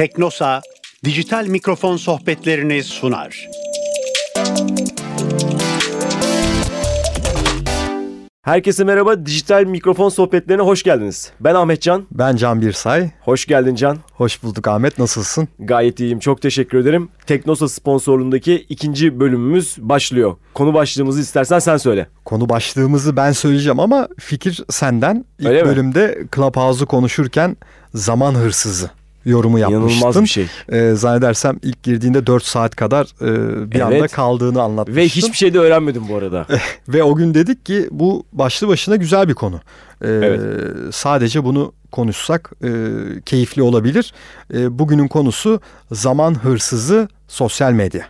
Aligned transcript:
Teknosa 0.00 0.60
dijital 1.04 1.46
mikrofon 1.46 1.96
sohbetlerini 1.96 2.82
sunar. 2.84 3.48
Herkese 8.42 8.84
merhaba. 8.84 9.26
Dijital 9.26 9.64
mikrofon 9.64 10.08
sohbetlerine 10.08 10.62
hoş 10.62 10.82
geldiniz. 10.82 11.32
Ben 11.40 11.54
Ahmet 11.54 11.82
Can. 11.82 12.06
Ben 12.10 12.36
Can 12.36 12.60
Birsay. 12.62 13.10
Hoş 13.20 13.46
geldin 13.46 13.74
Can. 13.74 13.98
Hoş 14.12 14.42
bulduk 14.42 14.68
Ahmet. 14.68 14.98
Nasılsın? 14.98 15.48
Gayet 15.58 16.00
iyiyim. 16.00 16.18
Çok 16.18 16.42
teşekkür 16.42 16.78
ederim. 16.78 17.08
Teknosa 17.26 17.68
sponsorluğundaki 17.68 18.66
ikinci 18.68 19.20
bölümümüz 19.20 19.76
başlıyor. 19.78 20.36
Konu 20.54 20.74
başlığımızı 20.74 21.20
istersen 21.20 21.58
sen 21.58 21.76
söyle. 21.76 22.06
Konu 22.24 22.48
başlığımızı 22.48 23.16
ben 23.16 23.32
söyleyeceğim 23.32 23.80
ama 23.80 24.08
fikir 24.18 24.64
senden. 24.70 25.24
İlk 25.38 25.48
Öyle 25.48 25.62
mi? 25.62 25.68
bölümde 25.68 26.18
Clubhouse'u 26.34 26.86
konuşurken 26.86 27.56
zaman 27.94 28.34
hırsızı 28.34 28.99
yorumu 29.24 29.58
yapmıştın. 29.58 29.88
İnanılmaz 29.98 30.22
bir 30.22 30.28
şey. 30.28 30.46
Ee, 30.72 30.92
zannedersem 30.94 31.58
ilk 31.62 31.82
girdiğinde 31.82 32.26
4 32.26 32.44
saat 32.44 32.76
kadar 32.76 33.04
e, 33.20 33.70
bir 33.70 33.80
Evet. 33.80 33.82
anda 33.94 34.08
kaldığını 34.08 34.62
anlatmıştın. 34.62 35.00
Ve 35.02 35.04
hiçbir 35.08 35.36
şey 35.36 35.54
de 35.54 35.58
öğrenmedim 35.58 36.02
bu 36.08 36.16
arada. 36.16 36.46
Ve 36.88 37.02
o 37.02 37.14
gün 37.14 37.34
dedik 37.34 37.66
ki 37.66 37.88
bu 37.90 38.24
başlı 38.32 38.68
başına 38.68 38.96
güzel 38.96 39.28
bir 39.28 39.34
konu. 39.34 39.56
Ee, 40.04 40.08
Evet. 40.08 40.40
Sadece 40.94 41.44
bunu 41.44 41.72
konuşsak 41.92 42.50
e, 42.64 42.68
keyifli 43.26 43.62
olabilir. 43.62 44.14
E, 44.54 44.78
bugünün 44.78 45.08
konusu 45.08 45.60
zaman 45.92 46.34
hırsızı 46.34 47.08
sosyal 47.28 47.72
medya. 47.72 48.02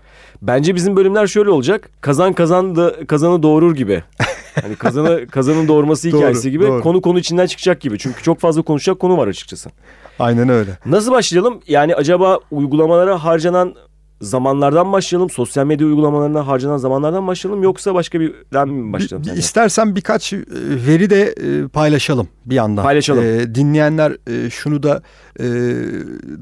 Bence 0.42 0.74
bizim 0.74 0.96
bölümler 0.96 1.26
şöyle 1.26 1.50
olacak. 1.50 1.88
Kazan 2.00 2.32
kazan 2.32 2.76
da 2.76 3.06
kazanı 3.06 3.42
doğurur 3.42 3.74
gibi. 3.74 4.02
Hani 4.62 4.76
kazanı 4.76 5.26
kazanın 5.26 5.68
doğurması 5.68 6.12
Doğru, 6.12 6.18
hikayesi 6.18 6.50
gibi. 6.50 6.66
doğru. 6.66 6.82
Konu 6.82 7.00
konu 7.00 7.18
içinden 7.18 7.46
çıkacak 7.46 7.80
gibi. 7.80 7.98
Çünkü 7.98 8.22
çok 8.22 8.40
fazla 8.40 8.62
konuşacak 8.62 9.00
konu 9.00 9.16
var 9.18 9.28
açıkçası. 9.28 9.70
Aynen 10.18 10.48
öyle. 10.48 10.70
Nasıl 10.86 11.12
başlayalım? 11.12 11.60
Yani 11.68 11.94
acaba 11.94 12.38
uygulamalara 12.50 13.24
harcanan 13.24 13.74
zamanlardan 14.20 14.92
başlayalım? 14.92 15.30
Sosyal 15.30 15.66
medya 15.66 15.86
uygulamalarına 15.86 16.46
harcanan 16.46 16.76
zamanlardan 16.76 17.26
başlayalım? 17.26 17.62
Yoksa 17.62 17.94
başka 17.94 18.20
birden 18.20 18.68
mi 18.68 18.92
başlayalım? 18.92 19.32
Bir- 19.32 19.38
istersen 19.38 19.96
birkaç 19.96 20.32
e, 20.32 20.38
veri 20.86 21.10
de 21.10 21.22
e, 21.22 21.68
paylaşalım 21.68 22.28
bir 22.46 22.54
yandan. 22.54 22.82
Paylaşalım. 22.82 23.24
E, 23.24 23.54
dinleyenler 23.54 24.12
e, 24.46 24.50
şunu 24.50 24.82
da 24.82 25.02
e, 25.40 25.44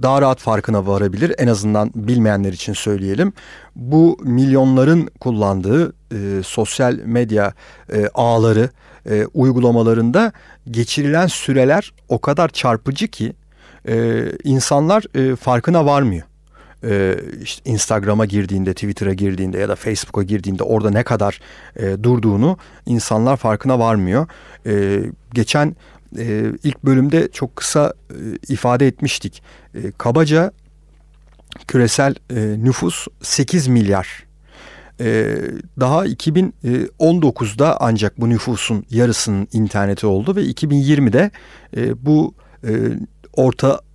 daha 0.02 0.22
rahat 0.22 0.40
farkına 0.40 0.86
varabilir. 0.86 1.34
En 1.38 1.46
azından 1.46 1.90
bilmeyenler 1.94 2.52
için 2.52 2.72
söyleyelim. 2.72 3.32
Bu 3.76 4.18
milyonların 4.22 5.08
kullandığı 5.20 5.92
e, 6.12 6.42
sosyal 6.44 6.98
medya 7.04 7.52
e, 7.92 8.08
ağları, 8.14 8.70
e, 9.10 9.26
uygulamalarında 9.34 10.32
geçirilen 10.70 11.26
süreler 11.26 11.92
o 12.08 12.18
kadar 12.20 12.48
çarpıcı 12.48 13.08
ki 13.08 13.32
e, 13.88 14.24
insanlar 14.44 15.04
e, 15.32 15.36
farkına 15.36 15.86
varmıyor. 15.86 16.22
Ee, 16.84 17.16
işte 17.42 17.70
Instagram'a 17.70 18.24
girdiğinde, 18.24 18.74
Twitter'a 18.74 19.12
girdiğinde 19.12 19.58
ya 19.58 19.68
da 19.68 19.76
Facebook'a 19.76 20.22
girdiğinde 20.22 20.62
orada 20.62 20.90
ne 20.90 21.02
kadar 21.02 21.40
e, 21.76 22.02
durduğunu 22.02 22.58
insanlar 22.86 23.36
farkına 23.36 23.78
varmıyor. 23.78 24.26
Ee, 24.66 25.02
geçen 25.34 25.76
e, 26.18 26.44
ilk 26.64 26.84
bölümde 26.84 27.28
çok 27.32 27.56
kısa 27.56 27.94
e, 28.10 28.14
ifade 28.48 28.86
etmiştik. 28.86 29.42
E, 29.74 29.90
kabaca 29.98 30.52
küresel 31.68 32.14
e, 32.30 32.64
nüfus 32.64 33.06
8 33.22 33.68
milyar. 33.68 34.28
Ee, 35.00 35.36
daha 35.80 36.06
2019'da 36.06 37.76
ancak 37.80 38.20
bu 38.20 38.28
nüfusun 38.28 38.84
yarısının 38.90 39.48
interneti 39.52 40.06
oldu 40.06 40.36
ve 40.36 40.42
2020'de 40.42 41.30
e, 41.76 42.06
bu 42.06 42.34
e, 42.64 42.70
ortanın 43.32 43.87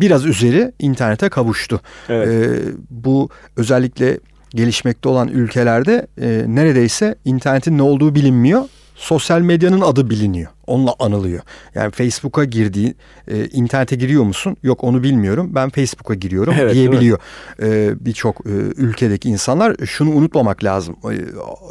biraz 0.00 0.26
üzeri 0.26 0.72
internete 0.78 1.28
kavuştu. 1.28 1.80
Evet. 2.08 2.28
Ee, 2.28 2.60
bu 2.90 3.28
özellikle 3.56 4.18
gelişmekte 4.50 5.08
olan 5.08 5.28
ülkelerde 5.28 6.06
e, 6.20 6.44
neredeyse 6.46 7.14
internetin 7.24 7.78
ne 7.78 7.82
olduğu 7.82 8.14
bilinmiyor. 8.14 8.64
Sosyal 8.96 9.40
medyanın 9.40 9.80
adı 9.80 10.10
biliniyor. 10.10 10.50
Onunla 10.66 10.94
anılıyor. 10.98 11.42
Yani 11.74 11.90
Facebook'a 11.90 12.44
girdiği, 12.44 12.94
e, 13.28 13.46
internete 13.46 13.96
giriyor 13.96 14.24
musun? 14.24 14.56
Yok 14.62 14.84
onu 14.84 15.02
bilmiyorum. 15.02 15.50
Ben 15.54 15.70
Facebook'a 15.70 16.14
giriyorum 16.14 16.54
Evet, 16.58 16.74
diyebiliyor 16.74 17.18
e, 17.62 17.94
birçok 18.00 18.46
e, 18.46 18.50
ülkedeki 18.76 19.28
insanlar. 19.28 19.76
Şunu 19.86 20.10
unutmamak 20.10 20.64
lazım. 20.64 20.96
E, 21.04 21.14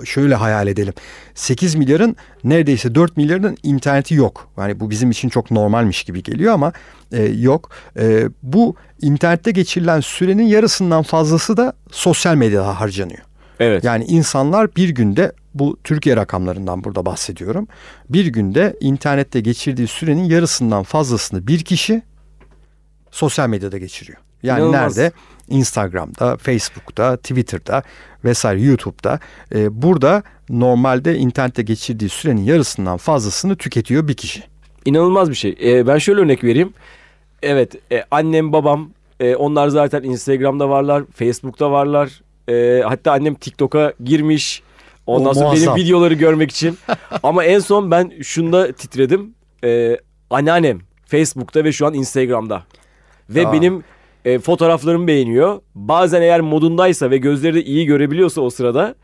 şöyle 0.06 0.36
hayal 0.36 0.68
edelim. 0.68 0.94
8 1.36 1.76
milyarın 1.76 2.16
neredeyse 2.44 2.96
4 2.96 3.18
milyarının 3.18 3.58
interneti 3.64 4.16
yok. 4.16 4.48
Yani 4.58 4.80
bu 4.80 4.90
bizim 4.90 5.12
için 5.12 5.30
çok 5.30 5.52
normalmiş 5.52 6.04
gibi 6.04 6.24
geliyor 6.24 6.54
ama 6.54 6.74
e, 7.12 7.24
yok. 7.24 7.70
E, 8.00 8.24
bu 8.44 8.76
internette 9.02 9.52
geçirilen 9.52 10.00
sürenin 10.00 10.48
yarısından 10.48 11.04
fazlası 11.04 11.58
da 11.58 11.74
sosyal 11.92 12.36
medyada 12.36 12.80
harcanıyor. 12.80 13.22
Evet. 13.60 13.84
Yani 13.84 14.06
insanlar 14.06 14.76
bir 14.76 14.90
günde 14.90 15.32
bu 15.56 15.78
Türkiye 15.84 16.16
rakamlarından 16.16 16.84
burada 16.84 17.06
bahsediyorum. 17.06 17.68
Bir 18.10 18.26
günde 18.26 18.78
internette 18.80 19.40
geçirdiği 19.40 19.88
sürenin 19.88 20.24
yarısından 20.24 20.84
fazlasını 20.84 21.48
bir 21.48 21.60
kişi 21.60 22.02
sosyal 23.12 23.50
medyada 23.50 23.78
geçiriyor. 23.78 24.18
Yani 24.44 24.60
İnanılmaz. 24.60 24.98
nerede? 24.98 25.12
Instagram'da, 25.50 26.38
Facebook'ta, 26.38 27.18
Twitter'da 27.18 27.84
vesaire 28.24 28.62
YouTube'da. 28.62 29.20
Ee, 29.56 29.82
burada 29.82 30.24
normalde 30.50 31.18
internette 31.18 31.62
geçirdiği 31.62 32.10
sürenin 32.10 32.44
yarısından 32.44 32.98
fazlasını 32.98 33.56
tüketiyor 33.56 34.08
bir 34.08 34.14
kişi. 34.14 34.44
İnanılmaz 34.86 35.30
bir 35.30 35.36
şey. 35.36 35.58
Ee, 35.64 35.88
ben 35.88 35.98
şöyle 35.98 36.22
örnek 36.22 36.44
vereyim. 36.44 36.74
Evet 37.42 37.76
e, 37.92 38.04
annem 38.12 38.54
babam 38.54 38.90
e, 39.20 39.36
onlar 39.36 39.68
zaten 39.68 40.04
Instagram'da 40.04 40.70
varlar. 40.70 41.04
Facebook'ta 41.14 41.72
varlar. 41.72 42.22
E, 42.50 42.82
hatta 42.82 43.12
annem 43.12 43.36
TikTok'a 43.36 43.94
girmiş. 44.04 44.64
Ondan 45.08 45.30
O 45.30 45.34
sonra 45.34 45.46
benim 45.46 45.58
muazzam. 45.58 45.76
videoları 45.76 46.14
görmek 46.14 46.52
için. 46.52 46.78
Ama 47.24 47.44
en 47.44 47.60
son 47.60 47.92
ben 47.92 48.12
şunda 48.24 48.72
titredim. 48.72 49.36
E, 49.64 49.98
anneannem 50.30 50.80
Facebook'ta 51.06 51.64
ve 51.64 51.72
şu 51.72 51.86
an 51.88 51.94
Instagram'da. 51.94 52.64
Ve 53.30 53.48
Aa. 53.48 53.54
benim 53.54 53.84
e, 54.26 54.40
fotoğraflarımı 54.40 55.08
beğeniyor. 55.08 55.62
Bazen 55.76 56.22
eğer 56.22 56.42
modundaysa 56.42 57.12
ve 57.12 57.18
gözleri 57.18 57.56
de 57.56 57.64
iyi 57.64 57.86
görebiliyorsa 57.86 58.42
o 58.42 58.50
sırada 58.50 58.96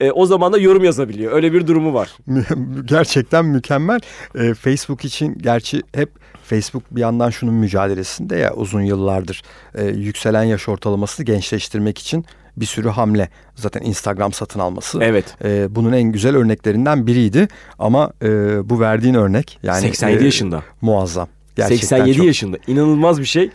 e, 0.00 0.10
o 0.10 0.26
zaman 0.26 0.52
da 0.52 0.58
yorum 0.58 0.84
yazabiliyor. 0.84 1.32
Öyle 1.32 1.52
bir 1.52 1.66
durumu 1.66 1.94
var. 1.94 2.10
Gerçekten 2.84 3.44
mükemmel. 3.44 4.00
Ee, 4.34 4.54
Facebook 4.54 5.04
için 5.04 5.38
gerçi 5.38 5.82
hep 5.94 6.10
Facebook 6.44 6.82
bir 6.90 7.00
yandan 7.00 7.30
şunun 7.30 7.54
mücadelesinde 7.54 8.36
ya 8.36 8.54
uzun 8.54 8.82
yıllardır 8.82 9.42
e, 9.74 9.84
yükselen 9.84 10.42
yaş 10.44 10.68
ortalamasını 10.68 11.26
gençleştirmek 11.26 11.98
için 11.98 12.24
bir 12.60 12.66
sürü 12.66 12.88
hamle. 12.88 13.28
Zaten 13.54 13.82
Instagram 13.82 14.32
satın 14.32 14.60
alması. 14.60 14.98
Evet. 15.02 15.36
e, 15.44 15.74
bunun 15.74 15.92
en 15.92 16.02
güzel 16.02 16.36
örneklerinden 16.36 17.06
biriydi. 17.06 17.48
Ama 17.78 18.12
e, 18.22 18.28
bu 18.70 18.80
verdiğin 18.80 19.14
örnek 19.14 19.58
yani 19.62 19.80
87 19.80 20.22
e, 20.22 20.24
yaşında. 20.24 20.62
muazzam. 20.80 21.28
Gerçekten 21.56 21.86
87 21.86 22.16
çok. 22.16 22.26
yaşında. 22.26 22.56
İnanılmaz 22.66 23.20
bir 23.20 23.24
şey. 23.24 23.50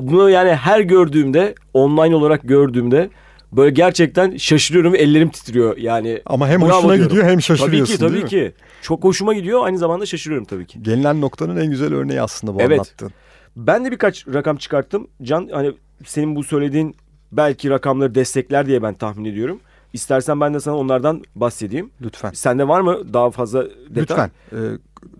Bunu 0.00 0.30
yani 0.30 0.54
her 0.54 0.80
gördüğümde, 0.80 1.54
online 1.74 2.14
olarak 2.14 2.40
gördüğümde 2.44 3.10
böyle 3.52 3.70
gerçekten 3.70 4.36
şaşırıyorum 4.36 4.92
ve 4.92 4.98
ellerim 4.98 5.28
titriyor. 5.28 5.76
Yani 5.76 6.22
Ama 6.26 6.48
hem 6.48 6.62
hoşuna 6.62 6.82
diyorum. 6.94 7.08
gidiyor 7.08 7.24
hem 7.24 7.32
tabii 7.32 7.42
şaşırıyorsun 7.42 7.94
ki 7.94 8.00
tabii 8.00 8.12
değil 8.12 8.24
mi? 8.24 8.30
ki. 8.30 8.52
Çok 8.82 9.04
hoşuma 9.04 9.34
gidiyor. 9.34 9.64
Aynı 9.64 9.78
zamanda 9.78 10.06
şaşırıyorum 10.06 10.46
tabii 10.46 10.66
ki. 10.66 10.82
Gelinen 10.82 11.20
noktanın 11.20 11.56
en 11.56 11.70
güzel 11.70 11.94
örneği 11.94 12.22
aslında 12.22 12.54
bu 12.54 12.60
Evet. 12.60 12.78
anlattığın. 12.78 13.10
Ben 13.56 13.84
de 13.84 13.90
birkaç 13.90 14.26
rakam 14.28 14.56
çıkarttım. 14.56 15.08
Can 15.22 15.48
hani 15.52 15.72
senin 16.06 16.36
bu 16.36 16.44
söylediğin 16.44 16.96
belki 17.32 17.70
rakamları 17.70 18.14
destekler 18.14 18.66
diye 18.66 18.82
ben 18.82 18.94
tahmin 18.94 19.24
ediyorum. 19.24 19.60
İstersen 19.92 20.40
ben 20.40 20.54
de 20.54 20.60
sana 20.60 20.76
onlardan 20.76 21.22
bahsedeyim. 21.34 21.90
Lütfen. 22.02 22.30
Sende 22.32 22.68
var 22.68 22.80
mı 22.80 23.12
daha 23.12 23.30
fazla 23.30 23.64
detay? 23.64 24.02
Lütfen. 24.02 24.30
E, 24.52 24.58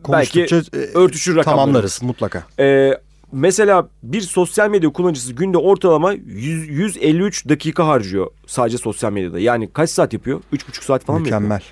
konuştukça 0.03 0.57
e, 0.57 0.77
Örtüşür 0.79 1.37
rakamları. 1.37 1.57
tamamlarız 1.57 2.03
mutlaka. 2.03 2.45
Ee, 2.59 2.99
mesela 3.33 3.89
bir 4.03 4.21
sosyal 4.21 4.71
medya 4.71 4.91
kullanıcısı 4.93 5.33
günde 5.33 5.59
ortalama 5.59 6.13
100, 6.13 6.69
153 6.69 7.49
dakika 7.49 7.87
harcıyor 7.87 8.27
sadece 8.47 8.79
sosyal 8.79 9.13
medyada. 9.13 9.39
Yani 9.39 9.71
kaç 9.73 9.91
saat 9.91 10.13
yapıyor? 10.13 10.41
3,5 10.53 10.85
saat 10.85 11.05
falan 11.05 11.21
mı 11.21 11.25
Mükemmel. 11.25 11.63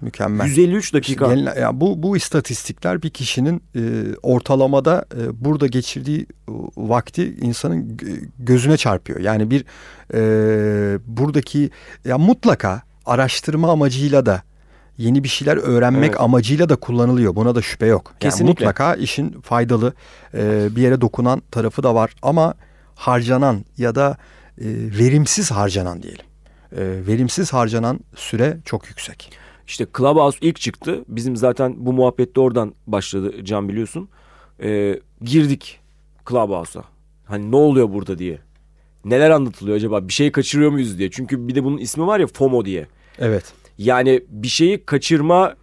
Mükemmel. 0.00 0.38
yapıyor? 0.48 0.56
153 0.68 0.94
dakika. 0.94 1.34
Gelin- 1.34 1.60
ya 1.60 1.80
bu 1.80 2.02
bu 2.02 2.16
istatistikler 2.16 3.02
bir 3.02 3.10
kişinin 3.10 3.62
e, 3.76 3.80
ortalamada 4.22 5.04
e, 5.20 5.44
burada 5.44 5.66
geçirdiği 5.66 6.20
e, 6.20 6.26
vakti 6.76 7.34
insanın 7.40 7.96
gö- 7.96 8.28
gözüne 8.38 8.76
çarpıyor. 8.76 9.20
Yani 9.20 9.50
bir 9.50 9.64
e, 10.14 10.98
buradaki 11.06 11.70
ya 12.04 12.18
mutlaka 12.18 12.82
araştırma 13.06 13.72
amacıyla 13.72 14.26
da 14.26 14.42
yeni 14.98 15.24
bir 15.24 15.28
şeyler 15.28 15.56
öğrenmek 15.56 16.10
Evet. 16.10 16.20
amacıyla 16.20 16.68
da 16.68 16.76
kullanılıyor. 16.76 17.36
Buna 17.36 17.54
da 17.54 17.62
şüphe 17.62 17.86
yok. 17.86 18.06
Yani 18.10 18.18
Kesinlikle. 18.20 18.50
mutlaka 18.64 18.94
işin 18.94 19.40
faydalı 19.40 19.92
e, 20.34 20.68
bir 20.76 20.82
yere 20.82 21.00
dokunan 21.00 21.42
tarafı 21.50 21.82
da 21.82 21.94
var 21.94 22.14
ama 22.22 22.54
harcanan 22.94 23.64
ya 23.76 23.94
da 23.94 24.16
e, 24.60 24.64
verimsiz 24.98 25.50
harcanan 25.50 26.02
diyelim. 26.02 26.24
E, 26.72 27.06
verimsiz 27.06 27.52
harcanan 27.52 28.00
süre 28.16 28.56
çok 28.64 28.88
yüksek. 28.88 29.32
İşte 29.68 29.86
Clubhouse 29.98 30.38
ilk 30.40 30.60
çıktı. 30.60 31.04
Bizim 31.08 31.36
zaten 31.36 31.74
bu 31.78 31.92
muhabbet 31.92 32.36
de 32.36 32.40
oradan 32.40 32.74
başladı 32.86 33.44
Can 33.44 33.68
biliyorsun. 33.68 34.08
Ee, 34.62 35.00
girdik 35.22 35.80
Clubhouse'a. 36.28 36.84
Hani 37.24 37.50
ne 37.50 37.56
oluyor 37.56 37.92
burada 37.92 38.18
diye. 38.18 38.38
Neler 39.04 39.30
anlatılıyor 39.30 39.76
acaba? 39.76 40.08
Bir 40.08 40.12
şey 40.12 40.32
kaçırıyor 40.32 40.70
muyuz 40.70 40.98
diye. 40.98 41.10
Çünkü 41.10 41.48
bir 41.48 41.54
de 41.54 41.64
bunun 41.64 41.78
ismi 41.78 42.06
var 42.06 42.20
ya 42.20 42.26
FOMO 42.26 42.64
diye. 42.64 42.86
Evet. 43.18 43.52
Yani 43.78 44.24
bir 44.28 44.48
şeyi 44.48 44.84
kaçırma 44.84 45.54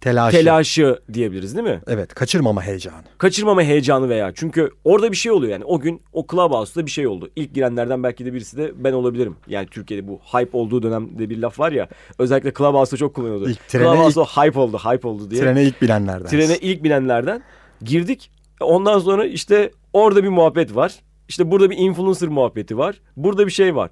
Telaşı. 0.00 0.36
telaşı 0.36 1.00
diyebiliriz 1.12 1.56
değil 1.56 1.68
mi? 1.68 1.80
Evet 1.86 2.14
kaçırmama 2.14 2.62
heyecanı. 2.62 3.02
Kaçırmama 3.18 3.62
heyecanı 3.62 4.08
veya. 4.08 4.32
Çünkü 4.34 4.70
orada 4.84 5.12
bir 5.12 5.16
şey 5.16 5.32
oluyor 5.32 5.52
yani. 5.52 5.64
O 5.64 5.80
gün 5.80 6.02
o 6.12 6.26
Clubhouse'da 6.30 6.86
bir 6.86 6.90
şey 6.90 7.06
oldu. 7.06 7.30
İlk 7.36 7.54
girenlerden 7.54 8.02
belki 8.02 8.26
de 8.26 8.32
birisi 8.32 8.56
de 8.56 8.72
ben 8.84 8.92
olabilirim. 8.92 9.36
Yani 9.46 9.66
Türkiye'de 9.66 10.08
bu 10.08 10.18
hype 10.18 10.58
olduğu 10.58 10.82
dönemde 10.82 11.30
bir 11.30 11.38
laf 11.38 11.58
var 11.60 11.72
ya. 11.72 11.88
Özellikle 12.18 12.52
Clubhouse'da 12.52 12.96
çok 12.96 13.14
kullanıyordu. 13.14 13.50
İlk 13.50 13.68
trene 13.68 13.84
Clubhouse'da 13.84 14.24
hype 14.24 14.60
oldu, 14.60 14.78
hype 14.78 15.08
oldu 15.08 15.30
diye. 15.30 15.40
Trene 15.40 15.62
ilk 15.62 15.82
bilenlerden. 15.82 16.26
Trene 16.26 16.56
ilk 16.56 16.84
binenlerden 16.84 17.42
girdik. 17.82 18.30
Ondan 18.60 18.98
sonra 18.98 19.26
işte 19.26 19.70
orada 19.92 20.24
bir 20.24 20.28
muhabbet 20.28 20.76
var. 20.76 20.94
İşte 21.28 21.50
burada 21.50 21.70
bir 21.70 21.76
influencer 21.76 22.28
muhabbeti 22.28 22.78
var. 22.78 23.00
Burada 23.16 23.46
bir 23.46 23.52
şey 23.52 23.74
var. 23.74 23.90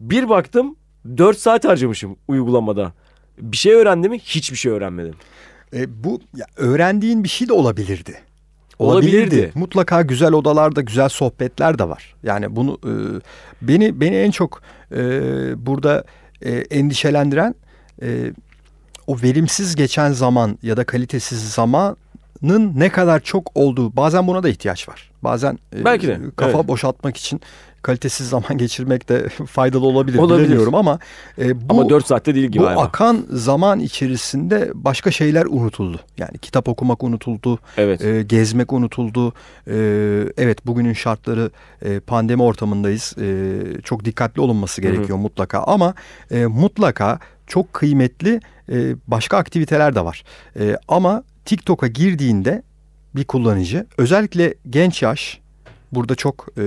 Bir 0.00 0.28
baktım 0.28 0.76
4 1.16 1.38
saat 1.38 1.64
harcamışım 1.64 2.16
uygulamada. 2.28 2.92
Bir 3.38 3.56
şey 3.56 3.72
öğrendim 3.72 4.10
mi? 4.10 4.18
Hiçbir 4.18 4.56
şey 4.56 4.72
öğrenmedim. 4.72 5.14
E, 5.74 6.04
bu 6.04 6.20
ya, 6.36 6.46
öğrendiğin 6.56 7.24
bir 7.24 7.28
şey 7.28 7.48
de 7.48 7.52
olabilirdi. 7.52 8.18
Olabilirdi. 8.78 9.52
Mutlaka 9.54 10.02
güzel 10.02 10.32
odalarda 10.32 10.80
güzel 10.80 11.08
sohbetler 11.08 11.78
de 11.78 11.88
var. 11.88 12.14
Yani 12.22 12.56
bunu 12.56 12.78
e, 12.84 12.92
beni 13.62 14.00
beni 14.00 14.16
en 14.16 14.30
çok 14.30 14.62
e, 14.92 15.00
burada 15.66 16.04
e, 16.42 16.50
endişelendiren 16.50 17.54
e, 18.02 18.32
o 19.06 19.16
verimsiz 19.22 19.74
geçen 19.76 20.12
zaman 20.12 20.58
ya 20.62 20.76
da 20.76 20.84
kalitesiz 20.84 21.52
zamanın 21.52 22.72
ne 22.76 22.88
kadar 22.88 23.20
çok 23.20 23.50
olduğu. 23.54 23.96
Bazen 23.96 24.26
buna 24.26 24.42
da 24.42 24.48
ihtiyaç 24.48 24.88
var. 24.88 25.10
Bazen 25.22 25.58
e, 25.76 25.84
Belki 25.84 26.08
de, 26.08 26.20
kafa 26.36 26.58
evet. 26.58 26.68
boşaltmak 26.68 27.16
için 27.16 27.40
kalitesiz 27.82 28.28
zaman 28.28 28.58
geçirmek 28.58 29.08
de 29.08 29.28
faydalı 29.46 29.86
olabilir, 29.86 30.18
Olabilir. 30.18 30.38
bilemiyorum 30.46 30.74
ama 30.74 30.98
e, 31.38 31.68
bu 31.68 31.74
Ama 31.80 31.88
4 31.88 32.06
saatte 32.06 32.34
değil 32.34 32.46
gibi 32.46 32.62
bu 32.62 32.66
galiba. 32.66 32.82
akan 32.82 33.26
zaman 33.30 33.80
içerisinde 33.80 34.70
başka 34.74 35.10
şeyler 35.10 35.46
unutuldu. 35.46 36.00
Yani 36.18 36.38
kitap 36.38 36.68
okumak 36.68 37.02
unutuldu, 37.04 37.58
Evet. 37.76 38.04
e, 38.04 38.22
gezmek 38.22 38.72
unutuldu. 38.72 39.32
E, 39.66 39.74
evet 40.36 40.66
bugünün 40.66 40.92
şartları 40.92 41.50
e, 41.82 42.00
pandemi 42.00 42.42
ortamındayız. 42.42 43.14
E, 43.20 43.58
çok 43.84 44.04
dikkatli 44.04 44.40
olunması 44.40 44.80
gerekiyor 44.80 45.18
mutlaka 45.18 45.58
ama 45.62 45.94
e, 46.30 46.46
mutlaka 46.46 47.18
çok 47.46 47.72
kıymetli 47.72 48.40
e, 48.72 48.94
başka 49.06 49.36
aktiviteler 49.36 49.94
de 49.94 50.04
var. 50.04 50.24
E, 50.60 50.76
ama 50.88 51.22
TikTok'a 51.44 51.86
girdiğinde 51.86 52.62
bir 53.16 53.24
kullanıcı 53.24 53.86
özellikle 53.98 54.54
genç 54.70 55.02
yaş 55.02 55.40
burada 55.92 56.14
çok 56.14 56.48
e, 56.58 56.62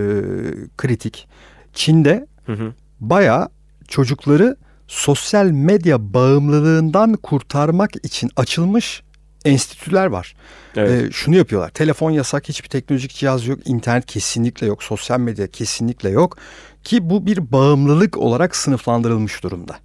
kritik. 0.78 1.28
Çin'de 1.74 2.28
Hı 2.46 2.54
hı. 2.54 2.74
bayağı 3.00 3.50
çocukları 3.88 4.58
sosyal 4.88 5.46
medya 5.46 6.14
bağımlılığından 6.14 7.14
kurtarmak 7.14 7.92
için 8.06 8.32
açılmış 8.36 9.04
enstitüler 9.46 10.06
var. 10.06 10.36
Evet. 10.76 11.04
Ee, 11.04 11.12
şunu 11.12 11.36
yapıyorlar. 11.36 11.70
Telefon 11.70 12.12
yasak, 12.12 12.50
hiçbir 12.50 12.70
teknolojik 12.70 13.14
cihaz 13.14 13.48
yok, 13.48 13.60
internet 13.66 14.06
kesinlikle 14.06 14.68
yok, 14.68 14.84
sosyal 14.84 15.20
medya 15.20 15.48
kesinlikle 15.48 16.10
yok 16.10 16.38
ki 16.84 17.10
bu 17.10 17.26
bir 17.26 17.52
bağımlılık 17.52 18.18
olarak 18.18 18.56
sınıflandırılmış 18.56 19.44
durumda. 19.44 19.76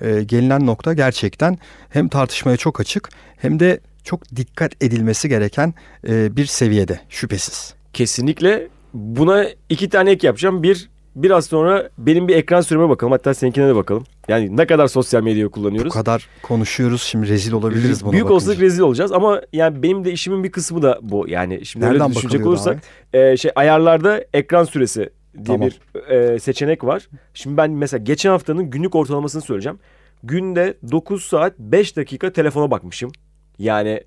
Ee, 0.00 0.22
gelinen 0.22 0.66
nokta 0.66 0.92
gerçekten 0.92 1.58
hem 1.90 2.08
tartışmaya 2.08 2.56
çok 2.56 2.80
açık 2.80 3.08
hem 3.36 3.60
de 3.60 3.80
çok 4.04 4.36
dikkat 4.36 4.82
edilmesi 4.82 5.28
gereken 5.28 5.74
e, 6.08 6.36
bir 6.36 6.46
seviyede 6.46 7.00
şüphesiz. 7.08 7.74
Kesinlikle 7.92 8.68
buna 8.94 9.46
iki 9.68 9.88
tane 9.88 10.10
ek 10.10 10.26
yapacağım. 10.26 10.62
Bir 10.62 10.90
biraz 11.16 11.46
sonra 11.46 11.88
benim 11.98 12.28
bir 12.28 12.36
ekran 12.36 12.60
süreme 12.60 12.88
bakalım. 12.88 13.12
Hatta 13.12 13.34
seninkine 13.34 13.68
de 13.68 13.74
bakalım. 13.76 14.04
Yani 14.28 14.56
ne 14.56 14.66
kadar 14.66 14.86
sosyal 14.86 15.22
medyayı 15.22 15.46
Bu 15.46 15.50
kullanıyoruz. 15.50 15.92
kadar 15.94 16.28
konuşuyoruz 16.42 17.02
şimdi 17.02 17.28
rezil 17.28 17.52
olabiliriz 17.52 18.04
buna 18.04 18.12
Büyük 18.12 18.24
bakınca. 18.24 18.34
olasılık 18.34 18.60
rezil 18.60 18.80
olacağız 18.80 19.12
ama 19.12 19.40
yani 19.52 19.82
benim 19.82 20.04
de 20.04 20.12
işimin 20.12 20.44
bir 20.44 20.50
kısmı 20.52 20.82
da 20.82 20.98
bu. 21.02 21.28
Yani 21.28 21.66
şimdi 21.66 21.86
Nereden 21.86 22.02
öyle 22.02 22.14
düşünecek 22.14 22.46
olursak 22.46 22.82
e, 23.12 23.36
şey 23.36 23.50
ayarlarda 23.54 24.24
ekran 24.32 24.64
süresi 24.64 25.10
diye 25.34 25.44
Tamam. 25.44 25.68
bir 25.68 26.00
e, 26.10 26.38
seçenek 26.38 26.84
var. 26.84 27.08
Şimdi 27.34 27.56
ben 27.56 27.70
mesela 27.70 28.04
geçen 28.04 28.30
haftanın 28.30 28.70
günlük 28.70 28.94
ortalamasını 28.94 29.42
söyleyeceğim. 29.42 29.78
Günde 30.22 30.74
9 30.90 31.24
saat 31.24 31.58
5 31.58 31.96
dakika 31.96 32.32
telefona 32.32 32.70
bakmışım. 32.70 33.12
Yani 33.58 34.02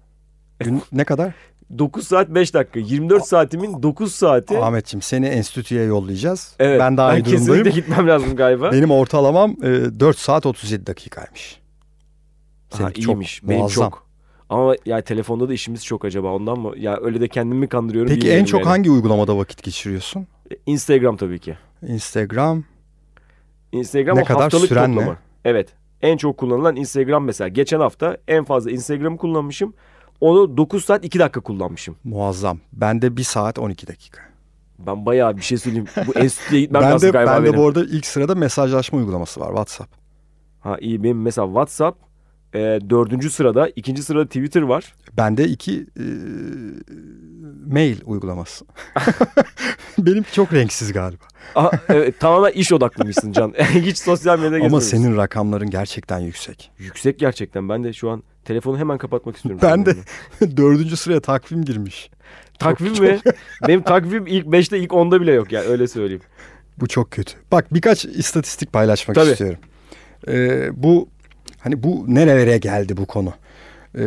Gün 0.60 0.82
ne 0.92 1.04
kadar? 1.04 1.34
9 1.80 2.08
saat 2.08 2.30
5 2.30 2.54
dakika. 2.54 2.80
24 2.80 3.26
saatimin 3.26 3.84
9 3.84 4.16
saati. 4.16 4.58
Ahmetciğim 4.60 5.02
seni 5.02 5.26
enstitüye 5.26 5.84
yollayacağız. 5.84 6.56
Evet, 6.60 6.80
ben 6.80 6.98
daha 6.98 7.18
iyi 7.18 7.24
kesinlikle 7.24 7.48
durumdayım. 7.54 7.76
gitmem 7.76 8.08
lazım 8.08 8.36
galiba. 8.36 8.72
Benim 8.72 8.92
ortalamam 8.92 9.52
e, 9.64 10.00
4 10.00 10.18
saat 10.18 10.46
37 10.46 10.86
dakikaymış. 10.88 11.60
Ha, 12.72 12.78
Seninki 12.78 13.02
iyiymiş. 13.02 13.40
çok 13.40 13.50
Benim 13.50 13.60
muazzam. 13.62 13.90
çok. 13.90 14.08
Ama 14.50 14.76
ya 14.86 15.02
telefonda 15.02 15.50
da 15.50 15.54
işimiz 15.54 15.86
çok 15.86 16.06
acaba 16.06 16.28
ondan 16.32 16.60
mı? 16.60 16.72
Ya 16.78 16.98
öyle 17.02 17.22
de 17.22 17.28
kendimi 17.28 17.60
mi 17.60 17.68
kandırıyorum 17.68 18.14
Peki 18.14 18.32
en 18.32 18.46
çok 18.46 18.60
yani. 18.60 18.70
hangi 18.70 18.92
uygulamada 18.92 19.38
vakit 19.38 19.64
geçiriyorsun? 19.64 20.28
Instagram 20.66 21.18
tabii 21.18 21.40
ki. 21.40 21.58
Instagram. 21.88 22.64
Instagram 23.72 24.18
Ne 24.18 24.24
kadar 24.24 24.42
haftalık 24.42 24.68
süren 24.68 24.92
ne? 24.92 24.96
toplama. 24.96 25.18
Evet. 25.46 25.70
En 26.02 26.18
çok 26.18 26.38
kullanılan 26.38 26.76
Instagram 26.76 27.24
mesela. 27.26 27.48
Geçen 27.48 27.80
hafta 27.80 28.18
en 28.28 28.44
fazla 28.44 28.72
Instagram'ı 28.72 29.18
kullanmışım. 29.18 29.74
Onu 30.24 30.58
9 30.58 30.86
saat 30.86 31.06
2 31.06 31.20
dakika 31.20 31.40
kullanmışım. 31.40 31.96
Muazzam. 32.04 32.60
Bende 32.74 33.18
1 33.18 33.24
saat 33.24 33.60
12 33.60 33.88
dakika. 33.88 34.22
Ben 34.80 35.06
bayağı 35.06 35.38
bir 35.38 35.42
şey 35.42 35.58
söyleyeyim. 35.58 35.88
Bu 36.08 36.20
enstitüye 36.20 36.62
gitmem 36.62 36.82
Ben 36.82 36.92
lazım 36.92 37.08
de, 37.08 37.12
galiba 37.12 37.32
ben 37.32 37.42
de 37.44 37.48
benim. 37.48 37.60
bu 37.60 37.68
arada 37.68 37.84
ilk 37.84 38.06
sırada 38.06 38.36
mesajlaşma 38.36 39.00
uygulaması 39.00 39.40
var 39.40 39.48
WhatsApp. 39.48 39.96
Ha 40.60 40.78
iyi 40.80 41.04
benim 41.04 41.22
mesela 41.22 41.48
WhatsApp 41.48 42.00
e, 42.54 42.60
dördüncü 42.90 43.30
sırada. 43.30 43.70
ikinci 43.76 44.04
sırada 44.04 44.26
Twitter 44.26 44.62
var. 44.62 44.96
Bende 45.18 45.48
iki 45.48 45.88
e, 46.00 46.06
mail 47.74 47.98
uygulaması. 48.06 48.66
Benim 49.98 50.24
çok 50.32 50.54
renksiz 50.54 50.94
galiba. 50.94 51.24
Aha, 51.56 51.72
evet, 51.90 52.20
tamamen 52.20 52.52
iş 52.52 52.72
odaklıymışsın 52.72 53.32
Can. 53.32 53.54
Hiç 53.74 53.98
sosyal 53.98 54.40
medyada 54.40 54.66
Ama 54.66 54.82
senin 54.82 55.18
rakamların 55.18 55.70
gerçekten 55.70 56.20
yüksek. 56.20 56.72
Yüksek 56.78 57.20
gerçekten. 57.20 57.70
Ben 57.70 57.84
de 57.84 57.94
şu 57.94 58.10
an 58.10 58.24
telefonu 58.46 58.80
hemen 58.80 58.98
kapatmak 58.98 59.36
istiyorum. 59.36 59.62
Ben 59.64 59.86
de 59.86 59.96
dördüncü 60.58 60.98
sıraya 60.98 61.20
takvim 61.20 61.66
girmiş. 61.66 62.10
Takvim 62.60 63.04
mi? 63.04 63.20
Benim 63.68 63.82
takvim 63.82 64.28
ilk 64.28 64.46
5'te 64.46 64.80
ilk 64.80 64.92
10'da 64.92 65.22
bile 65.22 65.32
yok 65.32 65.52
ya 65.52 65.62
öyle 65.62 65.88
söyleyeyim. 65.88 66.22
Bu 66.78 66.88
çok 66.88 67.12
kötü. 67.12 67.34
Bak 67.52 67.74
birkaç 67.74 68.06
istatistik 68.06 68.74
paylaşmak 68.74 69.16
Tabii. 69.16 69.32
istiyorum. 69.32 69.60
Ee, 70.28 70.70
bu 70.84 71.10
hani 71.60 71.84
bu 71.84 72.06
nerelere 72.08 72.58
geldi 72.58 72.98
bu 72.98 73.06
konu? 73.06 73.34
Ee, 73.98 74.02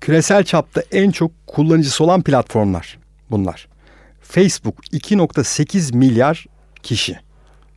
küresel 0.00 0.44
çapta 0.44 0.82
en 0.92 1.10
çok 1.10 1.46
kullanıcısı 1.46 2.04
olan 2.04 2.22
platformlar 2.22 2.98
bunlar. 3.30 3.68
Facebook 4.20 4.84
2.8 4.92 5.96
milyar 5.96 6.46
kişi. 6.82 7.16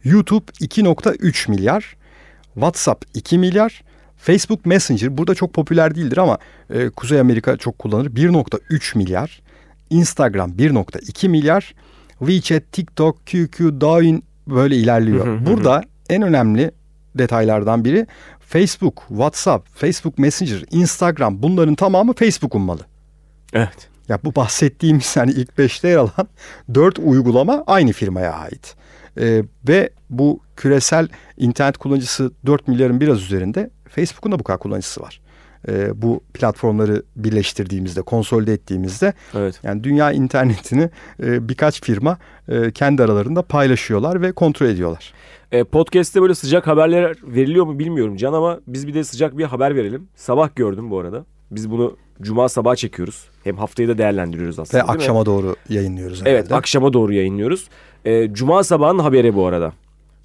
YouTube 0.04 0.52
2.3 0.52 1.52
milyar. 1.52 1.96
WhatsApp 2.54 3.06
2 3.14 3.38
milyar. 3.38 3.84
Facebook 4.26 4.66
Messenger 4.66 5.18
burada 5.18 5.36
çok 5.36 5.54
popüler 5.54 5.96
değildir 5.96 6.18
ama 6.18 6.38
e, 6.70 6.90
Kuzey 6.90 7.20
Amerika 7.20 7.58
çok 7.58 7.80
kullanır. 7.80 8.10
1.3 8.10 8.98
milyar. 8.98 9.42
Instagram 9.90 10.52
1.2 10.52 11.28
milyar. 11.28 11.74
WeChat, 12.20 12.72
TikTok, 12.72 13.26
QQ, 13.26 13.82
Douyin 13.82 14.24
böyle 14.48 14.76
ilerliyor. 14.76 15.46
Burada 15.46 15.84
en 16.10 16.22
önemli 16.22 16.72
detaylardan 17.16 17.86
biri 17.86 18.08
Facebook, 18.40 19.04
WhatsApp, 19.08 19.68
Facebook 19.76 20.18
Messenger, 20.18 20.64
Instagram 20.72 21.44
bunların 21.44 21.76
tamamı 21.76 22.14
Facebook'un 22.14 22.62
malı. 22.62 22.82
Evet. 23.54 23.90
Ya 24.10 24.20
bu 24.24 24.36
bahsettiğimiz 24.36 25.18
hani 25.18 25.32
ilk 25.32 25.58
beşte 25.58 25.88
yer 25.88 25.98
alan 25.98 26.28
dört 26.74 27.00
uygulama 27.00 27.64
aynı 27.68 27.92
firmaya 27.92 28.34
ait. 28.34 28.76
Ee, 29.20 29.44
ve 29.68 29.90
bu 30.10 30.40
küresel 30.56 31.08
internet 31.38 31.78
kullanıcısı 31.78 32.32
4 32.46 32.68
milyarın 32.68 33.02
biraz 33.02 33.22
üzerinde 33.22 33.70
Facebook'un 33.96 34.32
da 34.32 34.40
bu 34.40 34.44
kadar 34.44 34.60
kullanıcısı 34.60 35.02
var. 35.02 35.22
Ee, 35.68 36.02
bu 36.02 36.22
platformları 36.34 37.04
birleştirdiğimizde, 37.16 38.02
konsolide 38.02 38.54
ettiğimizde 38.54 39.14
Evet. 39.36 39.60
yani 39.64 39.84
dünya 39.84 40.12
internetini 40.12 40.90
e, 41.24 41.50
birkaç 41.50 41.82
firma 41.82 42.18
e, 42.50 42.72
kendi 42.72 43.04
aralarında 43.04 43.42
paylaşıyorlar 43.42 44.22
ve 44.22 44.32
kontrol 44.32 44.68
ediyorlar. 44.68 45.14
E, 45.52 45.64
podcast'te 45.64 46.22
böyle 46.22 46.36
sıcak 46.36 46.68
haberler 46.68 47.16
veriliyor 47.24 47.66
mu 47.66 47.80
bilmiyorum 47.80 48.18
Can 48.18 48.34
ama 48.34 48.60
biz 48.68 48.88
bir 48.88 48.94
de 48.94 49.04
sıcak 49.04 49.38
bir 49.38 49.44
haber 49.44 49.76
verelim. 49.76 50.08
Sabah 50.16 50.56
gördüm 50.56 50.92
bu 50.92 51.00
arada. 51.00 51.26
Biz 51.52 51.72
bunu 51.72 51.98
cuma 52.22 52.50
sabah 52.50 52.76
çekiyoruz. 52.76 53.30
Hem 53.44 53.58
haftayı 53.58 53.88
da 53.88 53.98
değerlendiriyoruz 53.98 54.60
aslında. 54.60 54.84
Ve 54.84 54.88
değil 54.88 54.98
mi? 54.98 55.02
akşama 55.02 55.26
doğru 55.26 55.56
yayınlıyoruz 55.70 56.22
herhalde. 56.22 56.32
Evet 56.32 56.52
akşama 56.52 56.94
doğru 56.94 57.14
yayınlıyoruz. 57.14 57.68
E, 58.06 58.34
cuma 58.34 58.64
sabahın 58.64 59.00
haberi 59.00 59.36
bu 59.36 59.46
arada. 59.48 59.74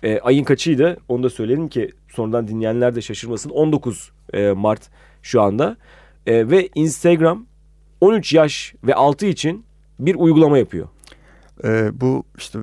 E, 0.03 0.21
ayın 0.21 0.45
kaçıydı 0.45 0.97
onu 1.09 1.23
da 1.23 1.31
söyleyelim 1.31 1.69
ki 1.69 1.91
sonradan 2.09 2.49
dinleyenler 2.49 2.95
de 2.95 3.03
şaşırmasın. 3.03 3.51
19 3.51 4.13
e, 4.33 4.51
Mart 4.51 4.91
şu 5.23 5.43
anda. 5.43 5.77
E, 6.27 6.51
ve 6.51 6.69
Instagram 6.75 7.47
13 8.01 8.33
yaş 8.33 8.75
ve 8.85 8.95
altı 8.95 9.27
için 9.27 9.65
bir 9.99 10.15
uygulama 10.15 10.59
yapıyor. 10.59 10.89
e, 11.65 12.01
bu 12.01 12.25
işte 12.39 12.59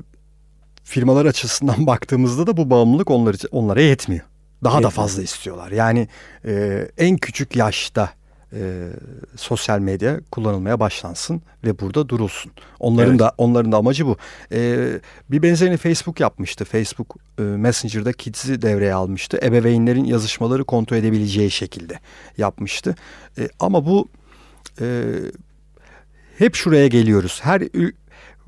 firmalar 0.83 1.25
açısından 1.25 1.87
baktığımızda 1.87 2.47
da 2.47 2.57
bu 2.57 2.69
bağımlılık 2.69 3.11
onlar, 3.11 3.35
onlara 3.51 3.81
yetmiyor. 3.81 4.25
Daha 4.63 4.73
Yetmiyor. 4.73 4.91
da 4.91 4.95
fazla 4.95 5.21
istiyorlar. 5.23 5.71
Yani 5.71 6.07
e, 6.45 6.87
en 6.97 7.17
küçük 7.17 7.55
yaşta 7.55 8.09
e, 8.53 8.87
sosyal 9.35 9.79
medya 9.79 10.19
kullanılmaya 10.31 10.79
başlansın 10.79 11.41
ve 11.63 11.79
burada 11.79 12.09
durulsun. 12.09 12.51
Onların 12.79 13.09
Evet. 13.09 13.19
da 13.19 13.33
onların 13.37 13.71
da 13.71 13.77
amacı 13.77 14.07
bu. 14.07 14.17
E, 14.51 14.89
bir 15.31 15.41
benzerini 15.41 15.77
Facebook 15.77 16.19
yapmıştı. 16.19 16.65
Facebook 16.65 17.15
e, 17.39 17.41
Messenger'da 17.41 18.13
Kids'i 18.13 18.61
devreye 18.61 18.93
almıştı. 18.93 19.39
Ebeveynlerin 19.43 20.03
yazışmaları 20.05 20.63
kontrol 20.63 20.97
edebileceği 20.97 21.51
şekilde 21.51 21.99
yapmıştı. 22.37 22.95
E, 23.37 23.49
ama 23.59 23.85
bu 23.85 24.07
e, 24.81 25.03
hep 26.37 26.55
şuraya 26.55 26.87
geliyoruz. 26.87 27.39
Her 27.43 27.61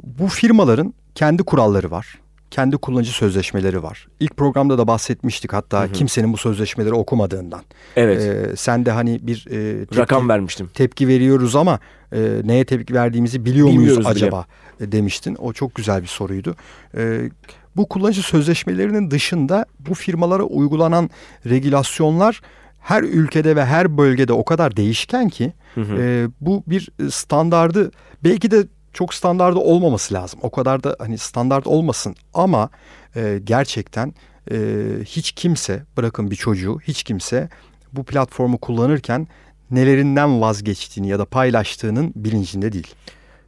bu 0.04 0.28
firmaların 0.28 0.94
kendi 1.16 1.44
kuralları 1.44 1.92
var. 1.92 2.20
Kendi 2.52 2.78
kullanıcı 2.78 3.12
sözleşmeleri 3.12 3.84
var. 3.84 4.08
İlk 4.20 4.38
programda 4.38 4.78
da 4.78 4.88
bahsetmiştik 4.88 5.54
hatta 5.54 5.92
kimsenin 5.92 6.34
bu 6.34 6.38
sözleşmeleri 6.38 6.94
okumadığından. 6.94 7.62
Evet. 7.96 8.22
Ee, 8.22 8.56
sen 8.56 8.86
de 8.86 8.92
hani 8.92 9.20
bir 9.28 9.46
e, 9.50 9.80
tepki, 9.80 9.98
Rakam 9.98 10.30
vermiştim. 10.30 10.70
tepki 10.74 11.08
veriyoruz 11.08 11.56
ama 11.56 11.80
e, 12.14 12.42
neye 12.44 12.66
tepki 12.66 12.94
verdiğimizi 12.94 13.46
biliyor 13.46 13.68
muyuz 13.68 13.80
Bilmiyoruz 13.80 14.06
bile. 14.06 14.10
acaba 14.12 14.46
e, 14.80 14.92
demiştin. 14.92 15.36
O 15.40 15.54
çok 15.54 15.76
güzel 15.76 16.02
bir 16.02 16.08
soruydu. 16.08 16.56
E, 16.98 17.30
bu 17.76 17.90
kullanıcı 17.90 18.22
sözleşmelerinin 18.24 19.12
dışında 19.12 19.66
bu 19.80 19.94
firmalara 19.94 20.44
uygulanan 20.44 21.10
regülasyonlar 21.46 22.42
her 22.80 23.04
ülkede 23.04 23.56
ve 23.56 23.66
her 23.66 23.98
bölgede 23.98 24.34
o 24.34 24.46
kadar 24.46 24.76
değişken 24.78 25.30
ki 25.30 25.54
Hı 25.76 25.82
hı. 25.82 25.96
e, 26.02 26.28
bu 26.42 26.64
bir 26.68 26.90
standardı 27.10 27.92
belki 28.24 28.52
de 28.52 28.64
çok 28.94 29.14
standardı 29.14 29.60
olmaması 29.60 30.14
lazım. 30.14 30.40
O 30.44 30.50
kadar 30.50 30.84
da 30.84 30.96
hani 31.00 31.18
standart 31.18 31.68
olmasın 31.68 32.16
ama 32.34 32.70
e, 33.16 33.40
gerçekten 33.44 34.14
e, 34.52 34.58
hiç 35.06 35.32
kimse 35.32 35.84
bırakın 35.98 36.32
bir 36.32 36.36
çocuğu 36.36 36.80
hiç 36.80 37.04
kimse 37.04 37.50
bu 37.94 38.04
platformu 38.04 38.58
kullanırken 38.58 39.28
nelerinden 39.72 40.42
vazgeçtiğini 40.42 41.10
ya 41.10 41.20
da 41.20 41.26
paylaştığının 41.26 42.14
bilincinde 42.16 42.72
değil. 42.72 42.88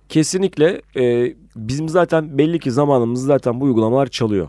Kesinlikle 0.10 0.82
e, 0.96 1.34
bizim 1.56 1.90
zaten 1.90 2.38
belli 2.38 2.60
ki 2.60 2.72
zamanımızı 2.72 3.26
zaten 3.26 3.62
bu 3.62 3.66
uygulamalar 3.66 4.08
çalıyor. 4.08 4.48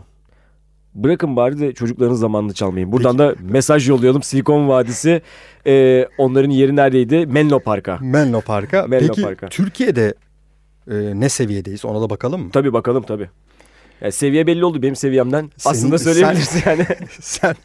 Bırakın 0.95 1.35
bari 1.35 1.59
de 1.59 1.73
çocukların 1.73 2.13
zamanını 2.13 2.53
çalmayın. 2.53 2.91
Buradan 2.91 3.17
da 3.17 3.35
mesaj 3.41 3.89
yollayalım. 3.89 4.23
Silikon 4.23 4.67
Vadisi 4.67 5.21
e, 5.67 6.05
onların 6.17 6.49
yeri 6.49 6.75
neredeydi? 6.75 7.25
Menlo 7.25 7.59
Park'a. 7.59 7.97
Menlo 8.01 8.41
Park'a. 8.41 8.87
Menlo 8.87 9.07
Peki 9.07 9.21
Park'a. 9.21 9.49
Türkiye'de 9.49 10.13
e, 10.91 10.93
ne 11.19 11.29
seviyedeyiz 11.29 11.85
ona 11.85 12.01
da 12.01 12.09
bakalım 12.09 12.41
mı? 12.43 12.49
Tabii 12.53 12.73
bakalım 12.73 13.03
tabii. 13.03 13.29
Yani 14.01 14.11
seviye 14.11 14.47
belli 14.47 14.65
oldu 14.65 14.81
benim 14.81 14.95
seviyemden. 14.95 15.51
Senin- 15.57 15.73
Aslında 15.75 15.97
sen- 15.97 16.13
söyleyebilirsin 16.13 16.63
yani. 16.65 16.85
Sen 17.21 17.55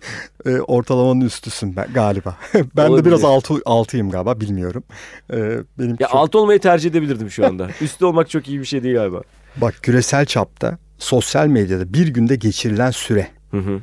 e, 0.47 0.51
ortalamanın 0.61 1.21
üstüsün 1.21 1.77
ben 1.77 1.93
galiba. 1.93 2.37
ben 2.55 2.87
de 2.87 2.91
Olabilir. 2.91 3.05
biraz 3.07 3.25
altı, 3.25 3.55
altıyım 3.65 4.11
galiba 4.11 4.41
bilmiyorum. 4.41 4.85
E, 5.33 5.37
benim 5.79 5.91
ya 6.01 6.07
çok- 6.07 6.15
altı 6.15 6.39
olmayı 6.39 6.61
tercih 6.61 6.91
edebilirdim 6.91 7.31
şu 7.31 7.47
anda. 7.47 7.69
Üstü 7.81 8.05
olmak 8.05 8.31
çok 8.31 8.49
iyi 8.49 8.61
bir 8.61 8.65
şey 8.65 8.83
değil 8.83 8.95
galiba. 8.95 9.23
Bak 9.57 9.75
küresel 9.83 10.27
çapta 10.27 10.79
sosyal 10.99 11.47
medyada 11.47 11.93
bir 11.93 12.09
günde 12.09 12.37
geçirilen 12.37 12.91
süre 12.91 13.29
Hı 13.51 13.57
hı. 13.59 13.81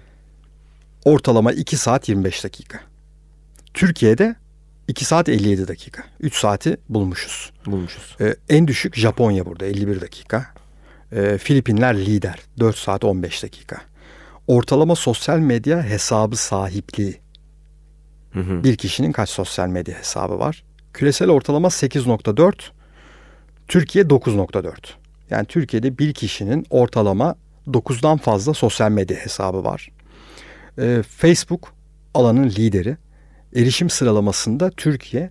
ortalama 1.05 1.51
2 1.51 1.77
saat 1.77 2.09
25 2.09 2.43
dakika. 2.43 2.79
Türkiye'de 3.73 4.35
2 4.87 5.05
saat 5.05 5.29
57 5.29 5.67
dakika. 5.67 6.03
3 6.19 6.35
saati 6.35 6.77
bulmuşuz. 6.89 7.51
Bulmuşuz. 7.65 8.15
Ee, 8.21 8.35
en 8.49 8.67
düşük 8.67 8.95
Japonya 8.95 9.45
burada 9.45 9.65
51 9.65 10.01
dakika. 10.01 10.45
Ee, 11.11 11.37
Filipinler 11.37 11.97
lider 11.97 12.39
4 12.59 12.77
saat 12.77 13.03
15 13.03 13.43
dakika. 13.43 13.81
Ortalama 14.47 14.95
sosyal 14.95 15.39
medya 15.39 15.83
hesabı 15.83 16.35
sahipliği. 16.35 17.19
Hı 18.33 18.39
hı. 18.39 18.63
Bir 18.63 18.75
kişinin 18.75 19.11
kaç 19.11 19.29
sosyal 19.29 19.67
medya 19.67 19.99
hesabı 19.99 20.39
var? 20.39 20.63
Küresel 20.93 21.29
ortalama 21.29 21.67
8.4. 21.67 22.53
Türkiye 23.67 24.03
9.4. 24.05 24.73
Yani 25.29 25.45
Türkiye'de 25.45 25.97
bir 25.97 26.13
kişinin 26.13 26.65
ortalama 26.69 27.35
9'dan 27.67 28.17
fazla 28.17 28.53
sosyal 28.53 28.91
medya 28.91 29.17
hesabı 29.17 29.63
var. 29.63 29.91
Ee, 30.79 31.03
Facebook 31.09 31.73
alanın 32.13 32.49
lideri. 32.49 32.97
Erişim 33.55 33.89
sıralamasında 33.89 34.69
Türkiye 34.71 35.29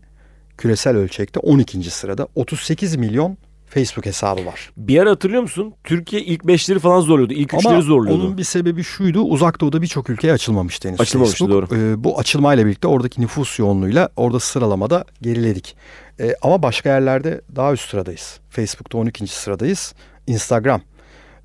küresel 0.58 0.96
ölçekte 0.96 1.40
12. 1.40 1.90
sırada 1.90 2.28
38 2.34 2.96
milyon 2.96 3.38
Facebook 3.66 4.06
hesabı 4.06 4.46
var. 4.46 4.70
Bir 4.76 4.98
ara 4.98 5.10
hatırlıyor 5.10 5.42
musun? 5.42 5.74
Türkiye 5.84 6.22
ilk 6.22 6.46
beşleri 6.46 6.78
falan 6.78 7.00
zorluyordu. 7.00 7.32
İlk 7.32 7.54
Ama 7.54 7.60
üçleri 7.60 7.82
zorluyordu. 7.82 8.22
onun 8.22 8.38
bir 8.38 8.44
sebebi 8.44 8.84
şuydu. 8.84 9.20
Uzak 9.22 9.60
Doğu'da 9.60 9.82
birçok 9.82 10.10
ülkeye 10.10 10.32
açılmamıştı 10.32 10.88
henüz 10.88 11.00
Açılmamıştı, 11.00 11.46
Facebook. 11.46 11.72
Ee, 11.72 12.04
bu 12.04 12.18
açılmayla 12.18 12.66
birlikte 12.66 12.88
oradaki 12.88 13.20
nüfus 13.20 13.58
yoğunluğuyla 13.58 14.08
orada 14.16 14.40
sıralamada 14.40 15.04
geriledik. 15.22 15.76
Ee, 16.20 16.34
ama 16.42 16.62
başka 16.62 16.88
yerlerde 16.88 17.40
daha 17.56 17.72
üst 17.72 17.90
sıradayız. 17.90 18.40
Facebook'ta 18.50 18.98
12. 18.98 19.26
sıradayız. 19.26 19.94
Instagram. 20.26 20.80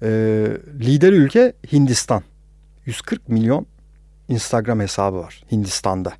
Ee, 0.03 0.07
lider 0.79 1.13
ülke 1.13 1.53
Hindistan. 1.71 2.23
140 2.85 3.29
milyon 3.29 3.65
Instagram 4.27 4.79
hesabı 4.79 5.17
var 5.17 5.43
Hindistan'da. 5.51 6.13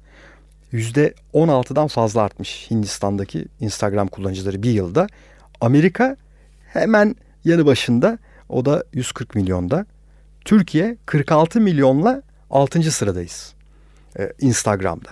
%16'dan 0.74 1.88
fazla 1.88 2.22
artmış 2.22 2.68
Hindistan'daki 2.72 3.46
Instagram 3.60 4.08
kullanıcıları 4.08 4.64
bir 4.64 4.72
yılda. 4.72 5.08
Amerika 5.62 6.18
hemen 6.66 7.16
yanı 7.46 7.66
başında 7.66 8.18
o 8.50 8.66
da 8.66 8.84
140 8.94 9.36
milyonda. 9.36 9.86
Türkiye 10.46 10.98
46 11.06 11.62
milyonla 11.62 12.22
6. 12.50 12.92
sıradayız 12.92 13.54
ee, 14.20 14.34
Instagram'da. 14.40 15.10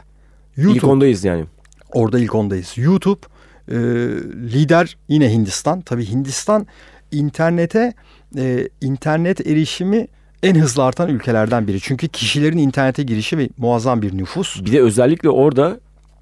YouTube 0.58 0.78
İlk 0.78 0.84
ondayız 0.84 1.24
yani. 1.24 1.46
orada 1.94 2.20
ilk 2.20 2.36
ondayız. 2.36 2.74
YouTube 2.78 3.20
e, 3.68 3.76
lider 4.54 4.98
yine 5.08 5.34
Hindistan. 5.34 5.82
Tabii 5.82 6.06
Hindistan 6.06 6.68
internete 7.12 7.94
e, 8.38 8.70
internet 8.82 9.48
erişimi 9.48 10.08
en 10.44 10.56
hızlı 10.56 10.84
artan 10.84 11.10
ülkelerden 11.10 11.68
biri. 11.68 11.80
Çünkü 11.82 12.08
kişilerin 12.08 12.58
internete 12.58 13.04
girişi 13.04 13.38
ve 13.38 13.50
muazzam 13.58 14.02
bir 14.02 14.18
nüfus. 14.18 14.66
Bir 14.66 14.72
de 14.72 14.82
özellikle 14.82 15.30
orada 15.30 15.80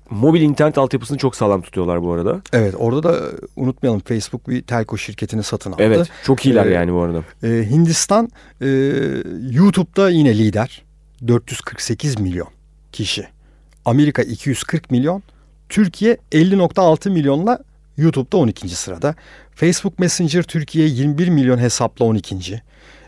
mobil 0.10 0.42
internet 0.42 0.78
altyapısını 0.78 1.18
çok 1.18 1.36
sağlam 1.36 1.62
tutuyorlar 1.62 2.04
bu 2.04 2.12
arada. 2.14 2.42
Evet 2.54 2.76
orada 2.78 3.04
da 3.04 3.32
unutmayalım 3.56 4.00
Facebook 4.00 4.50
bir 4.50 4.62
telko 4.62 4.98
şirketini 4.98 5.44
satın 5.44 5.72
aldı. 5.72 5.84
Evet. 5.84 6.10
Çok 6.24 6.46
iyiler 6.46 6.66
Ee, 6.66 6.70
yani 6.70 6.94
bu 6.94 7.02
arada. 7.02 7.24
E, 7.44 7.70
Hindistan 7.70 8.30
e, 8.62 8.68
YouTube'da 9.52 10.10
yine 10.10 10.38
lider. 10.38 10.84
448 11.28 12.20
milyon 12.20 12.48
kişi. 12.92 13.28
Amerika 13.86 14.22
240 14.22 14.92
milyon. 14.92 15.24
Türkiye 15.70 16.18
50.6 16.32 17.10
milyonla 17.10 17.60
YouTube'da 17.98 18.38
12. 18.38 18.70
sırada. 18.70 19.16
Facebook 19.56 20.00
Messenger 20.00 20.44
Türkiye 20.44 20.88
21 20.88 21.28
milyon 21.30 21.58
hesapla 21.58 22.06
12. 22.06 22.62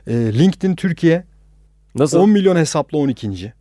E, 0.07 0.13
LinkedIn 0.13 0.75
Türkiye 0.75 1.23
Nasıl? 1.95 2.19
10 2.19 2.29
milyon 2.29 2.55
hesapla 2.55 2.97
12. 2.97 3.53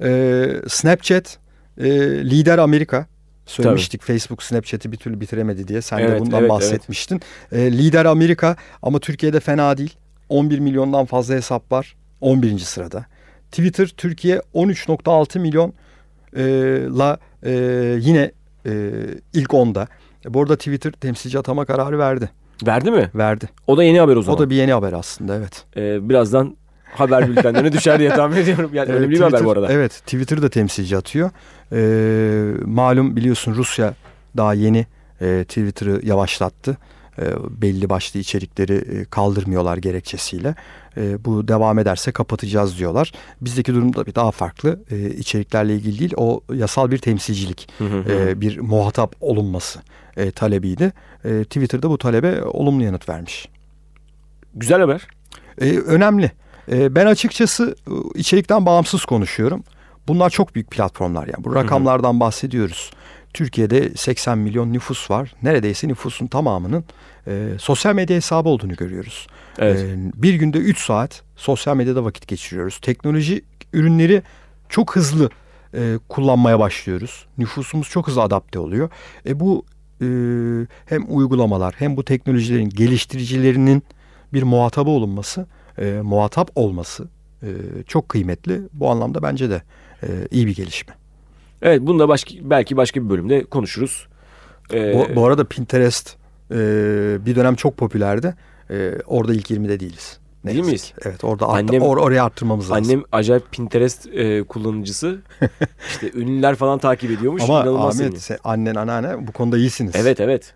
E, 0.00 0.46
Snapchat 0.68 1.38
e, 1.78 1.90
lider 2.24 2.58
Amerika. 2.58 3.06
Söylemiştik 3.46 4.02
Facebook 4.02 4.42
Snapchat'i 4.42 4.92
bir 4.92 4.96
türlü 4.96 5.20
bitiremedi 5.20 5.68
diye. 5.68 5.82
Sen 5.82 5.98
de 5.98 6.02
Evet, 6.02 6.20
bundan 6.20 6.40
evet, 6.40 6.50
bahsetmiştin. 6.50 7.20
E, 7.52 7.72
lider 7.72 8.04
Amerika 8.04 8.56
ama 8.82 8.98
Türkiye'de 8.98 9.40
fena 9.40 9.78
değil. 9.78 9.96
11 10.28 10.58
milyondan 10.58 11.06
fazla 11.06 11.34
hesap 11.34 11.72
var. 11.72 11.96
11. 12.20 12.58
sırada. 12.58 13.06
Twitter 13.50 13.86
Türkiye 13.86 14.42
13.6 14.54 15.38
milyon 15.38 15.72
e, 16.36 16.42
la 16.98 17.18
e, 17.42 17.52
yine 18.00 18.30
e, 18.66 18.90
ilk 19.32 19.50
10'da. 19.50 19.88
E, 20.26 20.34
bu 20.34 20.42
arada 20.42 20.56
Twitter 20.56 20.92
temsilci 20.92 21.38
atama 21.38 21.64
kararı 21.64 21.98
verdi. 21.98 22.30
Verdi 22.66 22.90
mi? 22.90 23.10
Verdi. 23.14 23.48
O 23.66 23.76
da 23.76 23.84
yeni 23.84 24.00
haber 24.00 24.16
o 24.16 24.22
zaman. 24.22 24.36
O 24.36 24.40
da 24.42 24.50
bir 24.50 24.56
yeni 24.56 24.72
haber 24.72 24.92
aslında 24.92 25.34
evet. 25.36 25.64
Ee, 25.76 26.08
birazdan 26.08 26.56
haber 26.94 27.28
bültenlerine 27.28 27.72
düşer 27.72 27.98
diye 27.98 28.10
tahmin 28.10 28.36
ediyorum. 28.36 28.70
Yani 28.74 28.86
Evet, 28.90 29.00
önemli 29.00 29.14
bir 29.14 29.20
haber 29.20 29.38
Twitter- 29.38 29.44
bu 29.44 29.50
arada. 29.50 29.72
Evet 29.72 29.92
Twitter 29.92 30.42
da 30.42 30.48
temsilci 30.48 30.96
atıyor. 30.96 31.30
Ee, 31.72 32.64
malum 32.64 33.16
biliyorsun 33.16 33.54
Rusya 33.54 33.94
daha 34.36 34.54
yeni 34.54 34.86
e, 35.20 35.44
Twitter'ı 35.48 36.00
yavaşlattı. 36.06 36.76
E, 37.18 37.24
belli 37.62 37.88
başlı 37.88 38.20
içerikleri 38.20 38.74
e, 38.74 39.04
kaldırmıyorlar 39.04 39.76
gerekçesiyle. 39.76 40.54
E, 40.96 41.24
bu 41.24 41.48
devam 41.48 41.78
ederse 41.78 42.12
kapatacağız 42.12 42.78
diyorlar. 42.78 43.12
Bizdeki 43.40 43.74
durum 43.74 43.96
da 43.96 44.06
bir 44.06 44.14
daha 44.14 44.30
farklı. 44.30 44.80
İçeriklerle 45.18 45.74
ilgili 45.74 45.98
değil 45.98 46.12
o 46.16 46.40
yasal 46.54 46.90
bir 46.90 46.98
temsilcilik. 46.98 47.68
Hı 47.78 47.84
hı 47.84 47.98
hı. 47.98 48.40
bir 48.40 48.60
muhatap 48.60 49.16
olunması 49.20 49.78
talebiydi. 50.34 50.92
Twitter'da 51.22 51.90
bu 51.90 51.98
talebe 51.98 52.42
olumlu 52.42 52.82
yanıt 52.82 53.08
vermiş. 53.08 53.48
Güzel 54.54 54.80
haber. 54.80 55.06
Önemli. 55.86 56.30
Ben 56.68 57.06
açıkçası 57.06 57.76
içerikten 58.14 58.66
bağımsız 58.66 59.04
konuşuyorum. 59.04 59.64
Bunlar 60.08 60.30
çok 60.30 60.54
büyük 60.54 60.70
platformlar 60.70 61.26
yani. 61.26 61.44
Bu 61.44 61.54
rakamlardan 61.54 62.20
bahsediyoruz. 62.20 62.90
Türkiye'de 63.36 63.90
80 63.96 64.38
milyon 64.38 64.72
nüfus 64.72 65.10
var. 65.10 65.34
Neredeyse 65.42 65.88
nüfusun 65.88 66.26
tamamının 66.26 66.84
e, 67.26 67.48
sosyal 67.58 67.94
medya 67.94 68.16
hesabı 68.16 68.48
olduğunu 68.48 68.76
görüyoruz. 68.76 69.26
Evet. 69.58 69.80
E, 69.80 69.96
bir 70.22 70.34
günde 70.34 70.58
3 70.58 70.78
saat 70.78 71.22
sosyal 71.36 71.76
medyada 71.76 72.04
vakit 72.04 72.28
geçiriyoruz. 72.28 72.78
Teknoloji 72.78 73.44
ürünleri 73.72 74.22
çok 74.68 74.96
hızlı 74.96 75.30
e, 75.74 75.98
kullanmaya 76.08 76.58
başlıyoruz. 76.58 77.26
Nüfusumuz 77.38 77.88
çok 77.88 78.08
hızlı 78.08 78.22
adapte 78.22 78.58
oluyor. 78.58 78.90
E, 79.26 79.40
bu 79.40 79.64
e, 80.00 80.06
hem 80.86 81.04
uygulamalar 81.08 81.74
hem 81.78 81.96
bu 81.96 82.04
teknolojilerin 82.04 82.70
geliştiricilerinin 82.70 83.82
bir 84.32 84.42
muhatabı 84.42 84.90
olunması, 84.90 85.46
e, 85.78 86.00
muhatap 86.02 86.50
olması 86.54 87.08
e, 87.42 87.48
çok 87.86 88.08
kıymetli. 88.08 88.60
Bu 88.72 88.90
anlamda 88.90 89.22
bence 89.22 89.50
de 89.50 89.62
e, 90.02 90.06
iyi 90.30 90.46
bir 90.46 90.54
gelişme. 90.54 90.94
Evet 91.62 91.80
bunu 91.82 91.98
da 91.98 92.08
başka, 92.08 92.30
belki 92.42 92.76
başka 92.76 93.04
bir 93.04 93.10
bölümde 93.10 93.44
konuşuruz. 93.44 94.06
Ee, 94.72 94.94
Bu, 94.94 95.16
bu 95.16 95.26
arada 95.26 95.44
Pinterest 95.44 96.16
e, 96.50 96.56
bir 97.26 97.36
dönem 97.36 97.54
çok 97.54 97.76
popülerdi. 97.76 98.34
E, 98.70 98.92
orada 99.06 99.34
ilk 99.34 99.50
20'de 99.50 99.80
değiliz. 99.80 100.18
Ne 100.44 100.50
Değil 100.50 100.58
yazık 100.58 100.70
miyiz? 100.72 100.92
Evet 101.04 101.24
orada 101.24 101.46
Annem- 101.46 101.82
or- 101.82 102.00
oraya 102.00 102.24
arttırmamız 102.24 102.70
lazım. 102.70 102.84
Annem 102.84 103.04
acayip 103.12 103.52
Pinterest 103.52 104.06
e, 104.06 104.42
kullanıcısı. 104.42 105.18
işte 105.88 106.10
ünlüler 106.14 106.54
falan 106.54 106.78
takip 106.78 107.10
ediyormuş. 107.10 107.42
Ama 107.42 107.58
Ahmet 107.58 107.94
seviyor. 107.94 108.16
sen, 108.16 108.38
annen 108.44 108.74
anneanne 108.74 109.26
bu 109.26 109.32
konuda 109.32 109.58
iyisiniz. 109.58 109.92
Evet 109.96 110.20
evet. 110.20 110.54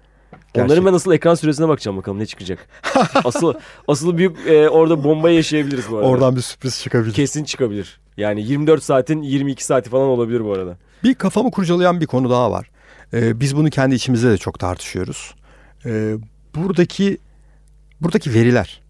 Gerçek. 0.54 0.70
Onların 0.70 0.86
ben 0.86 0.92
asıl 0.92 1.12
ekran 1.12 1.34
süresine 1.34 1.68
bakacağım 1.68 1.96
bakalım 1.96 2.18
ne 2.18 2.26
çıkacak. 2.26 2.68
asıl 3.24 3.54
asıl 3.88 4.16
büyük 4.16 4.46
e, 4.46 4.68
orada 4.68 5.04
bomba 5.04 5.30
yaşayabiliriz 5.30 5.90
bu 5.90 5.96
arada. 5.96 6.08
Oradan 6.08 6.36
bir 6.36 6.40
sürpriz 6.40 6.82
çıkabilir. 6.82 7.14
kesin 7.14 7.44
çıkabilir. 7.44 8.00
Yani 8.16 8.42
24 8.42 8.82
saatin 8.82 9.22
22 9.22 9.64
saati 9.64 9.90
falan 9.90 10.08
olabilir 10.08 10.44
bu 10.44 10.52
arada. 10.52 10.76
Bir 11.04 11.14
kafamı 11.14 11.50
kurcalayan 11.50 12.00
bir 12.00 12.06
konu 12.06 12.30
daha 12.30 12.50
var. 12.50 12.70
Ee, 13.14 13.40
biz 13.40 13.56
bunu 13.56 13.70
kendi 13.70 13.94
içimizde 13.94 14.30
de 14.30 14.38
çok 14.38 14.58
tartışıyoruz. 14.58 15.34
Ee, 15.86 16.14
buradaki 16.54 17.18
buradaki 18.00 18.34
veriler. 18.34 18.80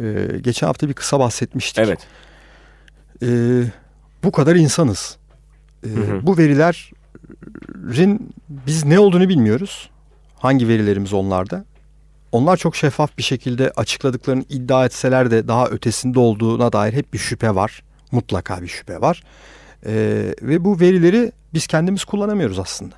Ee, 0.00 0.28
geçen 0.40 0.66
hafta 0.66 0.88
bir 0.88 0.94
kısa 0.94 1.20
bahsetmiştik. 1.20 1.84
Evet. 1.84 2.00
Ee, 3.22 3.62
bu 4.24 4.32
kadar 4.32 4.56
insanız. 4.56 5.16
Ee, 5.84 5.88
Hı 5.88 6.00
hı. 6.00 6.26
Bu 6.26 6.38
verilerin 6.38 8.34
biz 8.48 8.84
ne 8.84 8.98
olduğunu 8.98 9.28
bilmiyoruz. 9.28 9.90
Hangi 10.38 10.68
verilerimiz 10.68 11.12
onlarda? 11.12 11.64
Onlar 12.32 12.56
çok 12.56 12.76
şeffaf 12.76 13.18
bir 13.18 13.22
şekilde 13.22 13.70
açıkladıklarını 13.70 14.44
iddia 14.48 14.84
etseler 14.84 15.30
de 15.30 15.48
daha 15.48 15.66
ötesinde 15.68 16.18
olduğuna 16.18 16.72
dair 16.72 16.92
hep 16.92 17.12
bir 17.12 17.18
şüphe 17.18 17.54
var. 17.54 17.82
Mutlaka 18.12 18.62
bir 18.62 18.68
şüphe 18.68 19.00
var. 19.00 19.22
Ee, 19.86 20.34
ve 20.42 20.64
bu 20.64 20.80
verileri 20.80 21.32
biz 21.54 21.66
kendimiz 21.66 22.04
kullanamıyoruz 22.04 22.58
aslında. 22.58 22.94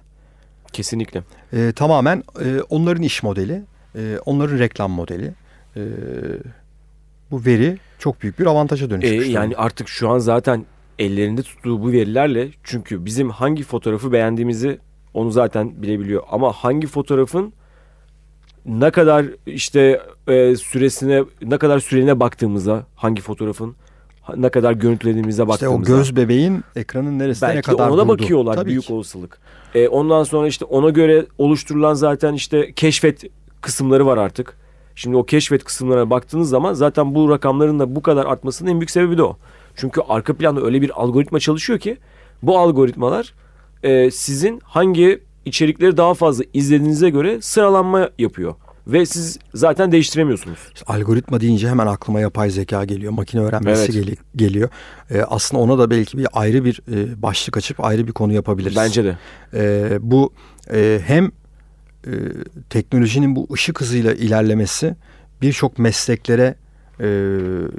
Kesinlikle. 0.72 1.22
Ee, 1.52 1.72
tamamen 1.76 2.22
e, 2.44 2.60
onların 2.70 3.02
iş 3.02 3.22
modeli, 3.22 3.62
e, 3.96 4.18
onların 4.26 4.58
reklam 4.58 4.90
modeli. 4.90 5.34
Ee, 5.76 5.80
bu 7.30 7.44
veri 7.46 7.78
çok 7.98 8.22
büyük 8.22 8.38
bir 8.38 8.46
avantaja 8.46 8.86
E, 8.86 8.90
dönüşmüş. 8.90 9.12
durumda. 9.20 9.38
yani 9.40 9.56
artık 9.56 9.88
şu 9.88 10.08
an 10.10 10.18
zaten 10.18 10.64
ellerinde 10.98 11.42
tuttuğu 11.42 11.82
bu 11.82 11.92
verilerle 11.92 12.48
çünkü 12.64 13.04
bizim 13.04 13.30
hangi 13.30 13.62
fotoğrafı 13.64 14.12
beğendiğimizi 14.12 14.78
onu 15.14 15.30
zaten 15.30 15.82
bilebiliyor. 15.82 16.22
Ama 16.30 16.52
hangi 16.52 16.86
fotoğrafın 16.86 17.52
ne 18.66 18.90
kadar 18.90 19.26
işte 19.46 20.02
e, 20.28 20.56
süresine 20.56 21.24
ne 21.42 21.58
kadar 21.58 21.78
süreliğine 21.78 22.20
baktığımıza 22.20 22.86
hangi 22.96 23.22
fotoğrafın 23.22 23.76
ne 24.36 24.48
kadar 24.48 24.72
görüntülediğimize 24.72 25.42
İşte 25.42 25.48
baktığımızda. 25.48 25.92
o 25.92 25.96
göz 25.96 26.16
bebeğin 26.16 26.64
ekranın 26.76 27.18
neresine 27.18 27.54
ne 27.56 27.62
kadar 27.62 27.88
ona 27.88 27.98
da 27.98 28.02
durdu. 28.02 28.08
bakıyorlar 28.22 28.54
Tabii 28.54 28.68
büyük 28.70 28.84
ki. 28.84 28.92
olasılık. 28.92 29.38
E, 29.74 29.88
ondan 29.88 30.22
sonra 30.24 30.46
işte 30.48 30.64
ona 30.64 30.90
göre 30.90 31.26
oluşturulan 31.38 31.94
zaten 31.94 32.32
işte 32.34 32.72
keşfet 32.72 33.24
kısımları 33.60 34.06
var 34.06 34.16
artık. 34.18 34.56
Şimdi 34.94 35.16
o 35.16 35.24
keşfet 35.24 35.64
kısımlarına 35.64 36.10
baktığınız 36.10 36.48
zaman 36.48 36.72
zaten 36.72 37.14
bu 37.14 37.30
rakamların 37.30 37.78
da 37.78 37.96
bu 37.96 38.02
kadar 38.02 38.26
artmasının 38.26 38.70
en 38.70 38.80
büyük 38.80 38.90
sebebi 38.90 39.18
de 39.18 39.22
o. 39.22 39.36
Çünkü 39.76 40.00
arka 40.08 40.34
planda 40.34 40.60
öyle 40.62 40.82
bir 40.82 41.02
algoritma 41.02 41.40
çalışıyor 41.40 41.78
ki 41.78 41.96
bu 42.42 42.58
algoritmalar 42.58 43.34
e, 43.82 44.10
sizin 44.10 44.60
hangi 44.64 45.20
içerikleri 45.44 45.96
daha 45.96 46.14
fazla 46.14 46.44
izlediğinize 46.54 47.10
göre 47.10 47.38
sıralanma 47.42 48.10
yapıyor. 48.18 48.54
Ve 48.86 49.06
siz 49.06 49.38
zaten 49.54 49.92
değiştiremiyorsunuz. 49.92 50.58
İşte 50.74 50.92
algoritma 50.92 51.40
deyince 51.40 51.68
hemen 51.68 51.86
aklıma 51.86 52.20
yapay 52.20 52.50
zeka 52.50 52.84
geliyor, 52.84 53.12
makine 53.12 53.40
öğrenmesi 53.40 53.82
Evet. 53.82 53.92
geli- 53.94 54.16
geliyor. 54.36 54.68
Ee, 55.10 55.22
aslında 55.22 55.62
ona 55.62 55.78
da 55.78 55.90
belki 55.90 56.18
bir 56.18 56.26
ayrı 56.32 56.64
bir 56.64 56.80
e, 56.92 57.22
başlık 57.22 57.56
açıp 57.56 57.84
ayrı 57.84 58.06
bir 58.06 58.12
konu 58.12 58.32
yapabiliriz. 58.32 58.76
Bence 58.76 59.04
de. 59.04 59.18
Ee, 59.54 59.98
bu 60.00 60.32
e, 60.72 61.00
hem 61.06 61.26
e, 62.06 62.12
teknolojinin 62.70 63.36
bu 63.36 63.46
ışık 63.52 63.80
hızıyla 63.80 64.12
ilerlemesi 64.14 64.96
birçok 65.42 65.78
mesleklere 65.78 66.54
e, 67.00 67.06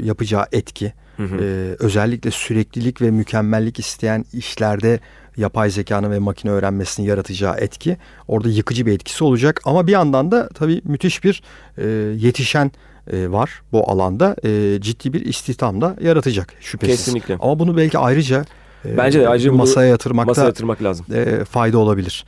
yapacağı 0.03 0.45
etki. 0.51 0.93
Hı 1.17 1.23
hı. 1.23 1.37
Ee, 1.41 1.75
özellikle 1.79 2.31
süreklilik 2.31 3.01
ve 3.01 3.11
mükemmellik 3.11 3.79
isteyen 3.79 4.25
işlerde 4.33 4.99
yapay 5.39 5.69
zekanın 5.69 6.11
ve 6.11 6.19
makine 6.19 6.51
öğrenmesinin 6.51 7.07
yaratacağı 7.07 7.55
etki 7.57 7.97
orada 8.27 8.49
yıkıcı 8.49 8.85
bir 8.85 8.93
etkisi 8.93 9.23
olacak. 9.23 9.61
Ama 9.65 9.87
bir 9.87 9.91
yandan 9.91 10.31
da 10.31 10.49
tabii 10.49 10.81
müthiş 10.83 11.23
bir 11.23 11.43
e, 11.77 11.87
yetişen 12.25 12.71
e, 13.11 13.31
var 13.31 13.61
bu 13.71 13.91
alanda. 13.91 14.35
E, 14.45 14.77
ciddi 14.81 15.13
bir 15.13 15.25
istihdam 15.25 15.81
da 15.81 15.95
yaratacak 16.01 16.53
şüphesiz. 16.59 16.95
Kesinlikle. 16.97 17.37
Ama 17.39 17.59
bunu 17.59 17.77
belki 17.77 17.97
ayrıca 17.97 18.45
e, 18.85 18.97
Bence 18.97 19.19
de 19.19 19.29
ayrıca 19.29 19.51
masaya 19.53 19.87
yatırmakta 19.89 20.29
Masaya 20.29 20.45
yatırmak 20.45 20.83
lazım. 20.83 21.05
e, 21.13 21.45
fayda 21.45 21.77
olabilir. 21.77 22.25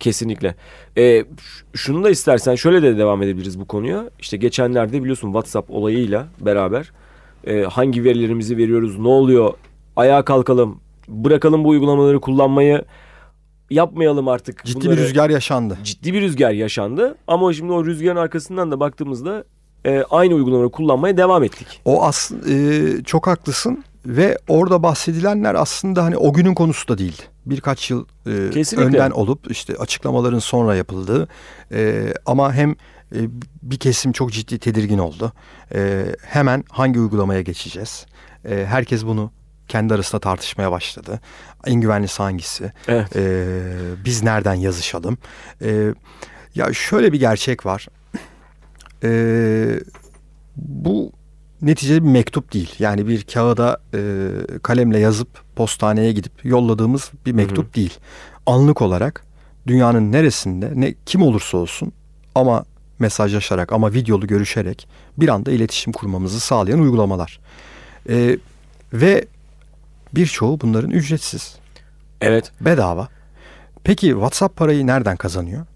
Kesinlikle. 0.00 0.54
Ş- 0.96 1.24
şunu 1.74 2.04
da 2.04 2.10
istersen 2.10 2.54
şöyle 2.54 2.82
de 2.82 2.98
devam 2.98 3.22
edebiliriz 3.22 3.60
bu 3.60 3.64
konuya. 3.64 4.10
İşte 4.18 4.36
geçenlerde 4.36 5.00
biliyorsun 5.02 5.28
WhatsApp 5.28 5.70
olayıyla 5.70 6.26
beraber 6.40 6.92
e, 7.46 7.62
hangi 7.62 8.04
verilerimizi 8.04 8.56
veriyoruz, 8.56 8.98
ne 8.98 9.08
oluyor, 9.08 9.54
ayağa 9.96 10.24
kalkalım, 10.24 10.80
bırakalım 11.12 11.64
bu 11.64 11.68
uygulamaları 11.68 12.20
kullanmayı, 12.20 12.84
yapmayalım 13.70 14.28
artık. 14.28 14.64
Ciddi 14.64 14.84
bunları. 14.84 14.96
bir 14.96 15.02
rüzgar 15.02 15.30
yaşandı. 15.30 15.78
Ciddi 15.84 16.14
bir 16.14 16.20
rüzgar 16.20 16.50
yaşandı. 16.52 17.18
Ama 17.26 17.52
şimdi 17.52 17.72
o 17.72 17.84
rüzgarın 17.84 18.16
arkasından 18.16 18.70
da 18.70 18.80
baktığımızda 18.80 19.44
e, 19.84 20.04
aynı 20.10 20.34
uygulamaları 20.34 20.70
kullanmaya 20.70 21.16
devam 21.16 21.44
ettik. 21.44 21.80
O 21.84 22.02
aslında 22.02 23.04
çok 23.04 23.26
haklısın 23.26 23.84
ve 24.06 24.38
orada 24.48 24.82
bahsedilenler 24.82 25.54
aslında 25.54 26.04
hani 26.04 26.16
o 26.16 26.32
günün 26.32 26.54
konusu 26.54 26.88
da 26.88 26.98
değildi. 26.98 27.22
Birkaç 27.46 27.90
yıl 27.90 28.04
e, 28.26 28.50
Kesinlikle. 28.50 28.88
önden 28.88 29.10
olup 29.10 29.50
işte 29.50 29.76
açıklamaların 29.76 30.38
sonra 30.38 30.74
yapıldığı 30.74 31.28
e, 31.72 32.12
ama 32.26 32.52
hem 32.54 32.70
e, 33.14 33.18
bir 33.62 33.78
kesim 33.78 34.12
çok 34.12 34.32
ciddi 34.32 34.58
tedirgin 34.58 34.98
oldu. 34.98 35.32
E, 35.74 36.06
hemen 36.26 36.64
hangi 36.70 37.00
uygulamaya 37.00 37.40
geçeceğiz? 37.40 38.06
E, 38.44 38.64
herkes 38.68 39.06
bunu 39.06 39.30
kendi 39.72 39.94
arasında 39.94 40.20
tartışmaya 40.20 40.72
başladı. 40.72 41.20
En 41.66 41.80
güvenlisi 41.80 42.22
hangisi? 42.22 42.72
Evet. 42.88 43.16
E, 43.16 43.46
biz 44.04 44.22
nereden 44.22 44.54
yazışalım? 44.54 45.18
E, 45.62 45.94
ya 46.54 46.72
şöyle 46.72 47.12
bir 47.12 47.20
gerçek 47.20 47.66
var. 47.66 47.88
E, 49.04 49.10
bu 50.56 51.12
neticede 51.62 52.04
bir 52.04 52.08
mektup 52.08 52.52
değil. 52.52 52.74
Yani 52.78 53.08
bir 53.08 53.22
kağıda 53.22 53.80
e, 53.94 54.28
kalemle 54.62 54.98
yazıp 54.98 55.28
postaneye 55.56 56.12
gidip 56.12 56.44
yolladığımız 56.44 57.10
bir 57.26 57.32
mektup 57.32 57.76
değil. 57.76 57.98
Anlık 58.46 58.82
olarak 58.82 59.24
dünyanın 59.66 60.12
neresinde 60.12 60.72
ne 60.74 60.94
kim 61.06 61.22
olursa 61.22 61.58
olsun 61.58 61.92
ama 62.34 62.64
mesajlaşarak 62.98 63.72
ama 63.72 63.92
videolu 63.92 64.26
görüşerek 64.26 64.88
bir 65.18 65.28
anda 65.28 65.50
iletişim 65.50 65.92
kurmamızı 65.92 66.40
sağlayan 66.40 66.80
uygulamalar. 66.80 67.40
E, 68.08 68.38
ve 68.92 69.26
birçoğu 70.14 70.60
bunların 70.60 70.90
ücretsiz, 70.90 71.56
Evet. 72.20 72.52
bedava. 72.60 73.08
Peki 73.84 74.06
WhatsApp 74.08 74.56
parayı 74.56 74.86
nereden 74.86 75.16
kazanıyor? 75.16 75.66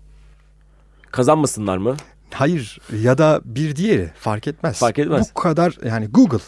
Kazanmasınlar 1.10 1.76
mı? 1.78 1.96
Hayır 2.30 2.78
ya 3.02 3.18
da 3.18 3.40
bir 3.44 3.76
diğeri 3.76 4.10
fark 4.18 4.48
etmez. 4.48 4.78
Fark 4.78 4.98
etmez. 4.98 5.30
Bu 5.36 5.40
kadar 5.40 5.78
yani 5.84 6.06
Google 6.06 6.38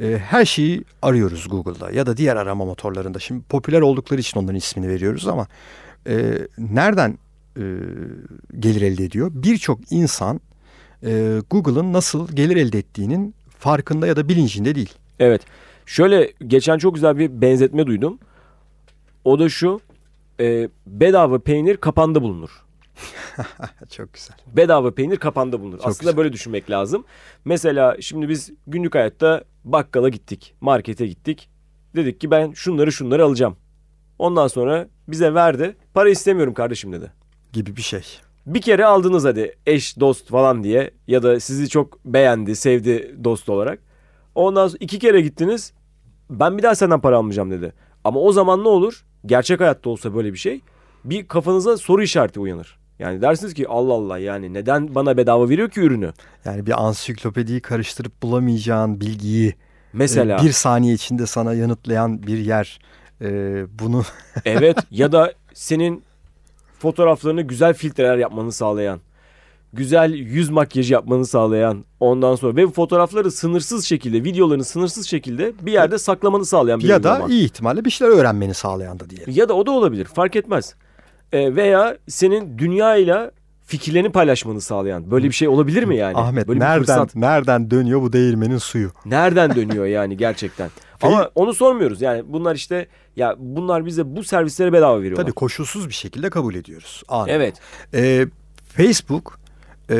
e, 0.00 0.18
her 0.18 0.44
şeyi 0.44 0.84
arıyoruz 1.02 1.48
Google'da 1.48 1.90
ya 1.90 2.06
da 2.06 2.16
diğer 2.16 2.36
arama 2.36 2.64
motorlarında. 2.64 3.18
Şimdi 3.18 3.42
popüler 3.44 3.80
oldukları 3.80 4.20
için 4.20 4.40
onların 4.40 4.56
ismini 4.56 4.88
veriyoruz 4.88 5.28
ama 5.28 5.46
e, 6.08 6.38
nereden 6.58 7.18
e, 7.56 7.62
gelir 8.58 8.82
elde 8.82 9.04
ediyor? 9.04 9.30
Birçok 9.34 9.92
insan 9.92 10.40
e, 11.04 11.40
Google'ın 11.50 11.92
nasıl 11.92 12.28
gelir 12.32 12.56
elde 12.56 12.78
ettiğinin 12.78 13.34
farkında 13.58 14.06
ya 14.06 14.16
da 14.16 14.28
bilincinde 14.28 14.74
değil. 14.74 14.94
Evet. 15.18 15.42
Şöyle 15.86 16.32
geçen 16.46 16.78
çok 16.78 16.94
güzel 16.94 17.18
bir 17.18 17.40
benzetme 17.40 17.86
duydum. 17.86 18.18
O 19.24 19.38
da 19.38 19.48
şu. 19.48 19.80
e, 20.40 20.68
bedava 20.86 21.38
peynir 21.38 21.76
kapanda 21.76 22.22
bulunur. 22.22 22.50
Çok 23.90 24.12
güzel. 24.14 24.36
Bedava 24.46 24.90
peynir 24.94 25.16
kapanda 25.16 25.60
bulunur. 25.60 25.78
Çok 25.78 25.86
Aslında 25.86 26.10
güzel. 26.10 26.16
böyle 26.16 26.32
düşünmek 26.32 26.70
lazım. 26.70 27.04
Mesela 27.44 27.96
şimdi 28.00 28.28
biz 28.28 28.50
günlük 28.66 28.94
hayatta 28.94 29.44
bakkala 29.64 30.08
gittik. 30.08 30.54
Markete 30.60 31.06
gittik. 31.06 31.48
Dedik 31.96 32.20
ki 32.20 32.30
ben 32.30 32.52
şunları 32.52 32.92
şunları 32.92 33.24
alacağım. 33.24 33.56
Ondan 34.18 34.48
sonra 34.48 34.88
bize 35.08 35.34
verdi. 35.34 35.76
Para 35.94 36.08
istemiyorum 36.10 36.54
kardeşim 36.54 36.92
dedi. 36.92 37.12
Gibi 37.52 37.76
bir 37.76 37.82
şey. 37.82 38.02
Bir 38.46 38.60
kere 38.60 38.86
aldınız 38.86 39.24
hadi 39.24 39.54
eş 39.66 40.00
dost 40.00 40.28
falan 40.28 40.64
diye 40.64 40.90
ya 41.06 41.22
da 41.22 41.40
sizi 41.40 41.68
çok 41.68 42.04
beğendi, 42.04 42.56
sevdi 42.56 43.16
dost 43.24 43.48
olarak. 43.48 43.78
Ondan 44.34 44.68
sonra 44.68 44.78
iki 44.80 44.98
kere 44.98 45.20
gittiniz. 45.20 45.72
Ben 46.30 46.58
bir 46.58 46.62
daha 46.62 46.74
senden 46.74 47.00
para 47.00 47.16
almayacağım 47.16 47.50
dedi. 47.50 47.72
Ama 48.04 48.20
o 48.20 48.32
zaman 48.32 48.64
ne 48.64 48.68
olur? 48.68 49.04
Gerçek 49.26 49.60
hayatta 49.60 49.90
olsa 49.90 50.14
böyle 50.14 50.32
bir 50.32 50.38
şey. 50.38 50.60
Bir 51.04 51.28
kafanıza 51.28 51.76
soru 51.76 52.02
işareti 52.02 52.40
uyanır. 52.40 52.78
Yani 52.98 53.22
dersiniz 53.22 53.54
ki 53.54 53.68
Allah 53.68 53.92
Allah 53.92 54.18
yani 54.18 54.54
neden 54.54 54.94
bana 54.94 55.16
bedava 55.16 55.48
veriyor 55.48 55.70
ki 55.70 55.80
ürünü? 55.80 56.12
Yani 56.44 56.66
bir 56.66 56.84
ansiklopediyi 56.84 57.60
karıştırıp 57.60 58.22
bulamayacağın 58.22 59.00
bilgiyi 59.00 59.54
Mesela 59.92 60.40
e, 60.40 60.44
bir 60.44 60.52
saniye 60.52 60.94
içinde 60.94 61.26
sana 61.26 61.54
yanıtlayan 61.54 62.22
bir 62.22 62.38
yer. 62.38 62.80
E, 63.20 63.28
bunu 63.78 64.02
evet 64.44 64.78
ya 64.90 65.12
da 65.12 65.32
senin 65.54 66.04
fotoğraflarını 66.78 67.42
güzel 67.42 67.74
filtreler 67.74 68.16
yapmanı 68.16 68.52
sağlayan, 68.52 69.00
güzel 69.72 70.12
yüz 70.12 70.50
makyajı 70.50 70.92
yapmanı 70.92 71.26
sağlayan, 71.26 71.84
ondan 72.00 72.34
sonra 72.34 72.56
ve 72.56 72.66
fotoğrafları 72.66 73.30
sınırsız 73.30 73.84
şekilde, 73.84 74.24
videolarını 74.24 74.64
sınırsız 74.64 75.06
şekilde 75.06 75.52
bir 75.62 75.72
yerde 75.72 75.98
saklamanı 75.98 76.44
sağlayan 76.44 76.80
bir 76.80 76.88
ya 76.88 77.02
da 77.02 77.12
uygulama. 77.12 77.34
iyi 77.34 77.44
ihtimalle 77.44 77.84
bir 77.84 77.90
şeyler 77.90 78.12
öğrenmeni 78.12 78.54
sağlayan 78.54 79.00
da 79.00 79.10
diyelim. 79.10 79.34
Ya 79.36 79.48
da 79.48 79.54
o 79.54 79.66
da 79.66 79.70
olabilir 79.70 80.04
fark 80.04 80.36
etmez. 80.36 80.74
Ee, 81.32 81.56
veya 81.56 81.96
senin 82.08 82.58
dünyayla 82.58 83.30
fikirlerini 83.66 84.12
paylaşmanı 84.12 84.60
sağlayan. 84.60 85.10
Böyle 85.10 85.26
bir 85.26 85.32
şey 85.32 85.48
olabilir 85.48 85.82
mi 85.82 85.96
yani? 85.96 86.16
Ahmet 86.16 86.48
Böyle 86.48 86.60
nereden 86.60 86.78
fırsat 86.78 87.14
nereden 87.14 87.70
dönüyor 87.70 88.02
bu 88.02 88.12
değirmenin 88.12 88.58
suyu? 88.58 88.90
nereden 89.06 89.54
dönüyor 89.54 89.86
yani 89.86 90.16
gerçekten? 90.16 90.70
Ama 91.02 91.30
onu 91.34 91.54
sormuyoruz 91.54 92.02
yani 92.02 92.22
bunlar 92.26 92.54
işte 92.54 92.86
ya 93.16 93.34
bunlar 93.38 93.86
bize 93.86 94.16
bu 94.16 94.24
servisleri 94.24 94.72
bedava 94.72 94.98
veriyorlar. 94.98 95.22
Tabii 95.22 95.32
koşulsuz 95.32 95.88
bir 95.88 95.94
şekilde 95.94 96.30
kabul 96.30 96.54
ediyoruz. 96.54 97.02
Anında. 97.08 97.30
Evet. 97.30 97.54
Ee, 97.94 98.26
Facebook 98.64 99.38
e, 99.90 99.96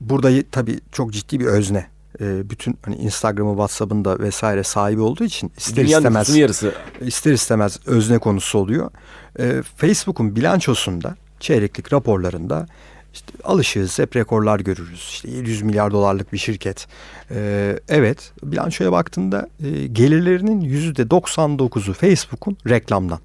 burada 0.00 0.30
tabii 0.52 0.80
çok 0.92 1.12
ciddi 1.12 1.40
bir 1.40 1.46
özne. 1.46 1.94
Ee, 2.20 2.50
bütün 2.50 2.78
hani 2.82 2.96
Instagram'ı, 2.96 3.50
WhatsApp'ın 3.52 4.04
da 4.04 4.18
vesaire 4.18 4.62
sahibi 4.62 5.00
olduğu 5.00 5.24
için 5.24 5.52
ister 5.56 5.84
Dünyanın 5.84 6.02
istemez 6.02 6.36
yarısı. 6.36 6.74
ister 7.00 7.32
istemez 7.32 7.78
özne 7.86 8.18
konusu 8.18 8.58
oluyor. 8.58 8.90
Ee, 9.38 9.62
Facebook'un 9.76 10.36
bilançosunda 10.36 11.16
çeyreklik 11.40 11.92
raporlarında 11.92 12.66
işte 13.12 13.32
alışığız 13.44 13.98
hep 13.98 14.16
rekorlar 14.16 14.60
görürüz. 14.60 14.98
İşte 14.98 15.30
700 15.30 15.62
milyar 15.62 15.90
dolarlık 15.92 16.32
bir 16.32 16.38
şirket. 16.38 16.86
Ee, 17.30 17.78
evet 17.88 18.32
bilançoya 18.42 18.92
baktığında 18.92 19.48
e, 19.64 19.86
gelirlerinin 19.86 20.60
%99'u 20.60 21.92
Facebook'un 21.92 22.56
reklamdan. 22.68 23.18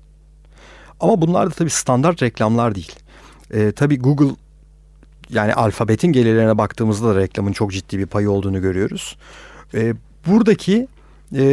Ama 1.00 1.22
bunlar 1.22 1.48
da 1.50 1.54
tabii 1.54 1.70
standart 1.70 2.24
reklamlar 2.24 2.76
değil. 2.76 2.96
Ee, 3.54 3.72
tabii 3.72 4.00
Google 4.00 4.36
yani 5.30 5.54
alfabetin 5.54 6.12
gelirlerine 6.12 6.58
baktığımızda 6.58 7.16
da 7.16 7.20
reklamın 7.20 7.52
çok 7.52 7.72
ciddi 7.72 8.00
bir 8.00 8.06
payı 8.06 8.32
olduğunu 8.32 8.62
görüyoruz. 8.62 9.18
Ee, 9.74 9.94
buradaki 10.28 10.88
e, 11.36 11.44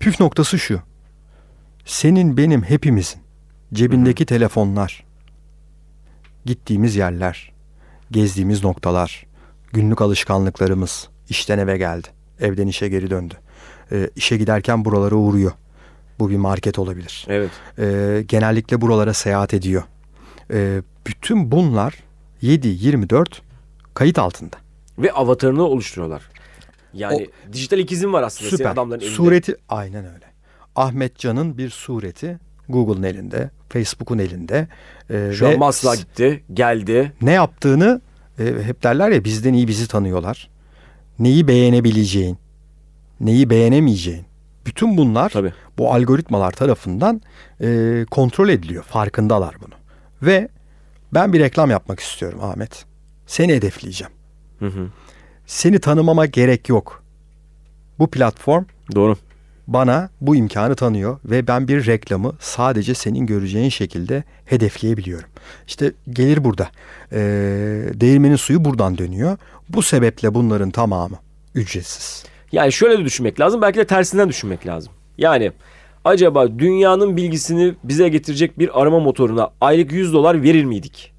püf 0.00 0.20
noktası 0.20 0.58
şu. 0.58 0.80
Senin 1.84 2.36
benim 2.36 2.62
hepimizin 2.62 3.20
cebindeki 3.74 4.26
telefonlar, 4.26 5.04
gittiğimiz 6.44 6.96
yerler, 6.96 7.52
gezdiğimiz 8.10 8.64
noktalar, 8.64 9.26
günlük 9.72 10.00
alışkanlıklarımız 10.00 11.08
işten 11.28 11.58
eve 11.58 11.78
geldi, 11.78 12.08
evden 12.40 12.66
işe 12.66 12.88
geri 12.88 13.10
döndü. 13.10 13.34
Ee, 13.92 14.10
işe 14.16 14.36
giderken 14.36 14.84
buralara 14.84 15.14
uğruyor. 15.14 15.52
Bu 16.18 16.30
bir 16.30 16.36
market 16.36 16.78
olabilir. 16.78 17.26
Evet. 17.28 17.50
Ee, 17.78 18.24
genellikle 18.28 18.80
buralara 18.80 19.14
seyahat 19.14 19.54
ediyor. 19.54 19.82
Ee, 20.52 20.82
bütün 21.06 21.50
bunlar 21.50 21.94
7-24 22.42 23.26
kayıt 23.94 24.18
altında. 24.18 24.56
Ve 24.98 25.12
avatarını 25.12 25.62
oluşturuyorlar. 25.62 26.22
Yani 26.92 27.28
dijital 27.52 27.78
ikizim 27.78 28.12
var 28.12 28.22
aslında 28.22 28.50
Süper. 28.50 28.70
adamların 28.70 29.00
elinde. 29.00 29.14
Sureti 29.14 29.56
aynen 29.68 30.04
öyle. 30.04 30.24
Ahmet 30.76 31.18
Can'ın 31.18 31.58
bir 31.58 31.70
sureti 31.70 32.38
Google'ın 32.68 33.02
elinde, 33.02 33.50
Facebook'un 33.68 34.18
elinde. 34.18 34.68
Ee, 35.10 35.30
Şu 35.34 35.48
an 35.48 35.58
Masla 35.58 35.94
gitti, 35.94 36.44
geldi. 36.54 37.12
ne 37.22 37.32
yaptığını 37.32 38.00
e, 38.38 38.44
hep 38.44 38.82
derler 38.82 39.10
ya 39.10 39.24
bizden 39.24 39.52
iyi 39.54 39.68
bizi 39.68 39.88
tanıyorlar. 39.88 40.50
Neyi 41.18 41.48
beğenebileceğin, 41.48 42.38
neyi 43.20 43.50
beğenemeyeceğin. 43.50 44.24
Bütün 44.66 44.96
bunlar 44.96 45.28
Tabii. 45.30 45.52
bu 45.78 45.92
algoritmalar 45.94 46.52
tarafından 46.52 47.22
e, 47.60 48.04
kontrol 48.10 48.48
ediliyor. 48.48 48.84
Farkındalar 48.84 49.54
bunu. 49.60 49.74
Ve 50.26 50.48
ben 51.14 51.32
bir 51.32 51.40
reklam 51.40 51.70
yapmak 51.70 52.00
istiyorum 52.00 52.38
Ahmet. 52.42 52.84
Seni 53.26 53.54
hedefleyeceğim. 53.54 54.12
Hı 54.58 54.66
hı. 54.66 54.88
Seni 55.46 55.78
tanımama 55.78 56.26
gerek 56.26 56.68
yok. 56.68 57.04
Bu 57.98 58.10
platform 58.10 58.64
Doğru. 58.94 59.16
bana 59.66 60.10
bu 60.20 60.36
imkanı 60.36 60.74
tanıyor 60.74 61.18
ve 61.24 61.46
ben 61.46 61.68
bir 61.68 61.86
reklamı 61.86 62.32
sadece 62.40 62.94
senin 62.94 63.26
göreceğin 63.26 63.68
şekilde 63.68 64.24
hedefleyebiliyorum. 64.44 65.28
İşte 65.66 65.92
gelir 66.10 66.44
burada. 66.44 66.70
Ee, 67.12 67.18
değirmenin 67.94 68.36
suyu 68.36 68.64
buradan 68.64 68.98
dönüyor. 68.98 69.38
Bu 69.68 69.82
sebeple 69.82 70.34
bunların 70.34 70.70
tamamı 70.70 71.16
ücretsiz. 71.54 72.24
Yani 72.52 72.72
şöyle 72.72 72.98
de 72.98 73.04
düşünmek 73.04 73.40
lazım. 73.40 73.62
Belki 73.62 73.78
de 73.78 73.86
tersinden 73.86 74.28
düşünmek 74.28 74.66
lazım. 74.66 74.92
Yani 75.18 75.52
acaba 76.04 76.58
dünyanın 76.58 77.16
bilgisini 77.16 77.74
bize 77.84 78.08
getirecek 78.08 78.58
bir 78.58 78.80
arama 78.82 79.00
motoruna 79.00 79.50
aylık 79.60 79.92
100 79.92 80.12
dolar 80.12 80.42
verir 80.42 80.64
miydik? 80.64 81.12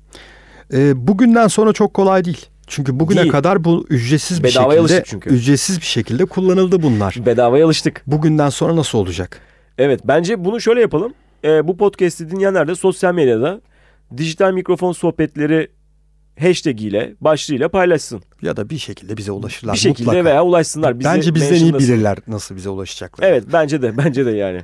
Ee, 0.73 1.07
bugünden 1.07 1.47
sonra 1.47 1.73
çok 1.73 1.93
kolay 1.93 2.25
değil. 2.25 2.45
Çünkü 2.67 2.99
bugüne 2.99 3.19
Değil. 3.21 3.31
kadar 3.31 3.63
bu 3.63 3.85
ücretsiz 3.89 4.43
bir 4.43 4.49
Bedavaya 4.49 4.81
şekilde 4.81 5.03
çünkü. 5.05 5.29
ücretsiz 5.29 5.79
bir 5.81 5.85
şekilde 5.85 6.25
kullanıldı 6.25 6.81
bunlar. 6.83 7.15
Bedavaya 7.25 7.65
alıştık. 7.65 8.03
Bugünden 8.07 8.49
sonra 8.49 8.75
nasıl 8.75 8.97
olacak? 8.97 9.39
Evet 9.77 9.99
bence 10.05 10.45
bunu 10.45 10.61
şöyle 10.61 10.81
yapalım. 10.81 11.13
Ee, 11.43 11.67
bu 11.67 11.77
podcast'i 11.77 12.31
dinleyenler 12.31 12.67
de 12.67 12.75
sosyal 12.75 13.13
medyada 13.13 13.61
dijital 14.17 14.51
mikrofon 14.53 14.91
sohbetleri 14.91 15.67
hashtag 16.39 16.81
ile 16.81 17.15
başlığıyla 17.21 17.69
paylaşsın. 17.69 18.21
Ya 18.41 18.57
da 18.57 18.69
bir 18.69 18.77
şekilde 18.77 19.17
bize 19.17 19.31
ulaşırlar 19.31 19.73
bir 19.73 19.79
şekilde 19.79 20.09
mutlaka. 20.09 20.25
veya 20.25 20.43
ulaşsınlar. 20.43 20.99
Bizi 20.99 21.09
Bence 21.09 21.35
bizden 21.35 21.55
iyi 21.55 21.73
bilirler 21.73 22.17
nasıl 22.27 22.55
bize 22.55 22.69
ulaşacaklar. 22.69 23.27
Evet 23.27 23.43
bence 23.53 23.81
de 23.81 23.97
bence 23.97 24.25
de 24.25 24.31
yani. 24.31 24.61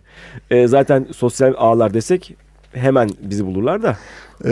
Ee, 0.52 0.68
zaten 0.68 1.08
sosyal 1.16 1.54
ağlar 1.58 1.94
desek 1.94 2.36
hemen 2.74 3.10
bizi 3.22 3.46
bulurlar 3.46 3.84
da. 3.84 3.98
Ee, 4.46 4.52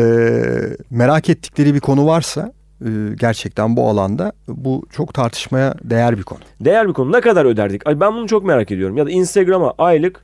merak 0.90 1.30
ettikleri 1.30 1.74
bir 1.74 1.80
konu 1.80 2.06
varsa 2.08 2.54
e, 2.86 2.90
gerçekten 3.16 3.76
bu 3.78 3.90
alanda 3.90 4.32
bu 4.48 4.86
çok 4.92 5.14
tartışmaya 5.14 5.76
değer 5.84 6.18
bir 6.18 6.24
konu. 6.24 6.40
Değer 6.62 6.88
bir 6.88 6.94
konu. 6.94 7.12
Ne 7.12 7.22
kadar 7.22 7.46
öderdik? 7.46 7.88
Ay 7.88 8.00
ben 8.00 8.14
bunu 8.14 8.28
çok 8.28 8.44
merak 8.44 8.72
ediyorum. 8.72 8.98
Ya 8.98 9.06
da 9.06 9.12
Instagram'a 9.12 9.74
aylık 9.78 10.24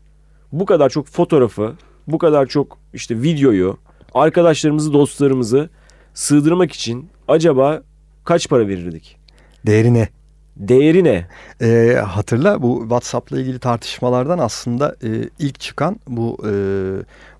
bu 0.51 0.65
kadar 0.65 0.89
çok 0.89 1.07
fotoğrafı, 1.07 1.73
bu 2.07 2.17
kadar 2.17 2.45
çok 2.45 2.77
işte 2.93 3.21
videoyu, 3.21 3.77
arkadaşlarımızı, 4.13 4.93
dostlarımızı 4.93 5.69
sığdırmak 6.15 6.71
için 6.71 7.09
acaba 7.27 7.81
kaç 8.23 8.49
para 8.49 8.67
verirdik? 8.67 9.17
Değerine. 9.65 10.09
Değeri 10.57 11.03
ne? 11.03 11.27
Ee, 11.61 11.95
hatırla 12.07 12.61
bu 12.61 12.79
WhatsApp'la 12.81 13.39
ilgili 13.39 13.59
tartışmalardan 13.59 14.39
aslında 14.39 14.95
e, 15.03 15.09
ilk 15.39 15.59
çıkan 15.59 15.99
bu 16.07 16.37
e, 16.47 16.53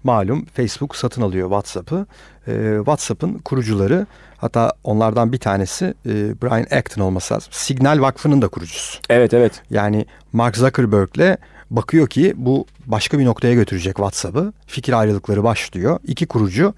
malum 0.03 0.45
Facebook 0.45 0.95
satın 0.95 1.21
alıyor 1.21 1.47
WhatsApp'ı. 1.47 2.05
E, 2.47 2.75
WhatsApp'ın 2.77 3.37
kurucuları 3.37 4.05
hatta 4.37 4.73
onlardan 4.83 5.33
bir 5.33 5.37
tanesi 5.37 5.85
e, 5.85 6.41
Brian 6.41 6.77
Acton 6.77 7.01
olması 7.01 7.33
lazım. 7.33 7.49
Signal 7.51 8.01
Vakfı'nın 8.01 8.41
da 8.41 8.47
kurucusu. 8.47 8.99
Evet 9.09 9.33
evet. 9.33 9.61
Yani 9.69 10.05
Mark 10.33 10.57
Zuckerberg'le 10.57 11.37
bakıyor 11.69 12.07
ki 12.07 12.33
bu 12.35 12.65
başka 12.85 13.19
bir 13.19 13.25
noktaya 13.25 13.53
götürecek 13.53 13.95
WhatsApp'ı. 13.95 14.53
Fikir 14.67 14.93
ayrılıkları 14.93 15.43
başlıyor. 15.43 15.99
İki 16.07 16.25
kurucu 16.25 16.73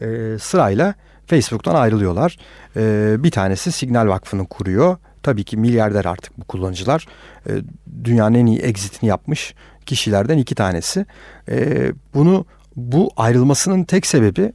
e, 0.00 0.06
sırayla 0.38 0.94
Facebook'tan 1.32 1.74
ayrılıyorlar. 1.74 2.36
E, 2.76 3.14
bir 3.18 3.30
tanesi 3.30 3.72
Signal 3.72 4.08
Vakfı'nı 4.08 4.46
kuruyor. 4.46 4.96
Tabii 5.22 5.44
ki 5.44 5.56
milyarder 5.56 6.04
artık 6.04 6.38
bu 6.38 6.44
kullanıcılar. 6.44 7.06
E, 7.46 7.50
dünyanın 8.04 8.34
en 8.34 8.46
iyi 8.46 8.58
exit'ini 8.58 9.08
yapmış 9.08 9.54
kişilerden 9.86 10.38
iki 10.38 10.54
tanesi. 10.54 11.06
E, 11.50 11.86
bunu 12.14 12.44
bu 12.76 13.10
ayrılmasının 13.16 13.84
tek 13.84 14.06
sebebi 14.06 14.40
e, 14.42 14.52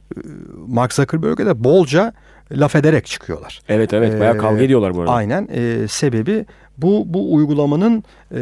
Mark 0.66 0.92
Zuckerberg'e 0.92 1.46
de 1.46 1.64
bolca 1.64 2.12
laf 2.52 2.76
ederek 2.76 3.06
çıkıyorlar. 3.06 3.60
Evet 3.68 3.92
evet. 3.92 4.20
Bayağı 4.20 4.34
Ee, 4.34 4.38
kavga 4.38 4.62
ediyorlar 4.62 4.94
bu 4.94 5.00
arada. 5.00 5.12
Aynen. 5.12 5.48
E, 5.52 5.88
sebebi 5.88 6.46
bu 6.78 7.04
bu 7.06 7.34
uygulamanın 7.34 8.04
e, 8.34 8.40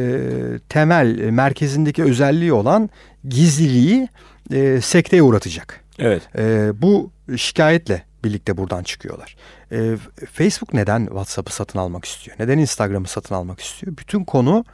temel 0.68 1.18
e, 1.18 1.30
merkezindeki 1.30 2.02
özelliği 2.04 2.52
olan 2.52 2.90
gizliliği 3.28 4.08
e, 4.52 4.80
sekteye 4.80 5.22
uğratacak. 5.22 5.80
Evet. 5.98 6.22
E, 6.38 6.70
bu 6.82 7.10
şikayetle 7.36 8.02
birlikte 8.24 8.56
buradan 8.56 8.82
çıkıyorlar. 8.82 9.36
E, 9.72 9.96
Facebook 10.32 10.74
neden 10.74 11.06
WhatsApp'ı 11.06 11.52
satın 11.54 11.78
almak 11.78 12.04
istiyor? 12.04 12.36
Neden 12.40 12.58
Instagram'ı 12.58 13.08
satın 13.08 13.34
almak 13.34 13.60
istiyor? 13.60 13.96
Bütün 13.96 14.24
konu 14.24 14.64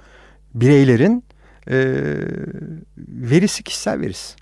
bireylerin 0.54 1.24
e, 1.68 1.74
verisi 3.08 3.62
kişisel 3.62 4.00
verisi. 4.00 4.36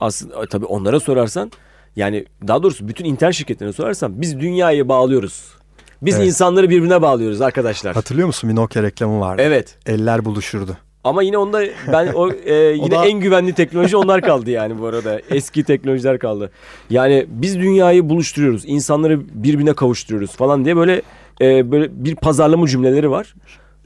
Aslında 0.00 0.46
tabii 0.46 0.64
onlara 0.66 1.00
sorarsan 1.00 1.52
yani 1.96 2.26
daha 2.48 2.62
doğrusu 2.62 2.88
bütün 2.88 3.04
internet 3.04 3.34
şirketlerine 3.34 3.72
sorarsan 3.72 4.20
biz 4.20 4.40
dünyayı 4.40 4.88
bağlıyoruz. 4.88 5.54
Biz 6.02 6.16
Evet. 6.16 6.26
insanları 6.26 6.70
birbirine 6.70 7.02
bağlıyoruz 7.02 7.40
arkadaşlar. 7.40 7.94
Hatırlıyor 7.94 8.26
musun 8.26 8.50
bir 8.50 8.56
Nokia 8.56 8.82
reklamı 8.82 9.20
vardı. 9.20 9.42
Evet. 9.44 9.78
Eller 9.86 10.24
buluşurdu. 10.24 10.76
Ama 11.04 11.22
yine 11.22 11.38
onda 11.38 11.62
ben 11.92 12.12
o 12.14 12.30
e, 12.32 12.54
yine 12.74 12.90
da- 12.90 13.06
en 13.06 13.20
güvenli 13.20 13.52
teknoloji 13.52 13.96
onlar 13.96 14.22
kaldı 14.22 14.50
yani 14.50 14.78
bu 14.80 14.86
arada. 14.86 15.20
Eski 15.30 15.64
teknolojiler 15.64 16.18
kaldı. 16.18 16.50
Yani 16.90 17.26
biz 17.28 17.58
dünyayı 17.58 18.08
buluşturuyoruz. 18.08 18.62
insanları 18.66 19.20
birbirine 19.44 19.74
kavuşturuyoruz 19.74 20.30
falan 20.36 20.64
diye 20.64 20.76
böyle 20.76 21.02
e, 21.40 21.70
böyle 21.72 22.04
bir 22.04 22.16
pazarlama 22.16 22.66
cümleleri 22.66 23.10
var. 23.10 23.34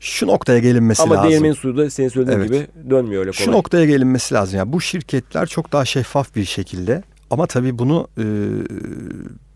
Şu 0.00 0.26
noktaya 0.26 0.59
gelinmesi 0.59 1.02
Ama 1.02 1.14
lazım. 1.14 1.31
değirmenin 1.31 1.52
suyu 1.52 1.76
da 1.76 1.90
senin 1.90 2.09
söylediğin 2.09 2.38
Evet. 2.38 2.48
gibi 2.50 2.90
dönmüyor 2.90 3.20
öyle 3.20 3.31
kolay. 3.31 3.44
Şu 3.44 3.52
noktaya 3.52 3.85
gelinmesi 3.85 4.35
lazım. 4.35 4.59
Yani 4.59 4.72
bu 4.72 4.81
şirketler 4.81 5.46
çok 5.46 5.72
daha 5.72 5.85
şeffaf 5.85 6.37
bir 6.37 6.44
şekilde 6.44 7.02
ama 7.31 7.46
tabii 7.46 7.78
bunu 7.78 8.09
e, 8.18 8.24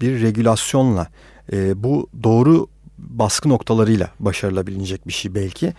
bir 0.01 0.23
regülasyonla 0.23 1.07
e, 1.53 1.83
bu 1.83 2.07
doğru 2.23 2.67
baskı 3.03 3.49
noktalarıyla 3.49 4.11
başarılabilecek 4.21 5.09
bir 5.09 5.13
şey 5.13 5.35
belki. 5.35 5.73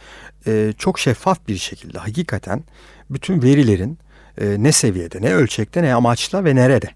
E, 0.47 0.73
çok 0.77 0.99
şeffaf 0.99 1.47
bir 1.47 1.57
şekilde 1.57 1.97
hakikaten 1.97 2.63
bütün 3.09 3.41
verilerin 3.41 3.97
e, 4.41 4.55
ne 4.63 4.71
seviyede, 4.71 5.21
ne 5.21 5.33
ölçekte, 5.33 5.83
ne 5.83 5.93
amaçla 5.93 6.45
ve 6.45 6.55
nerede 6.55 6.89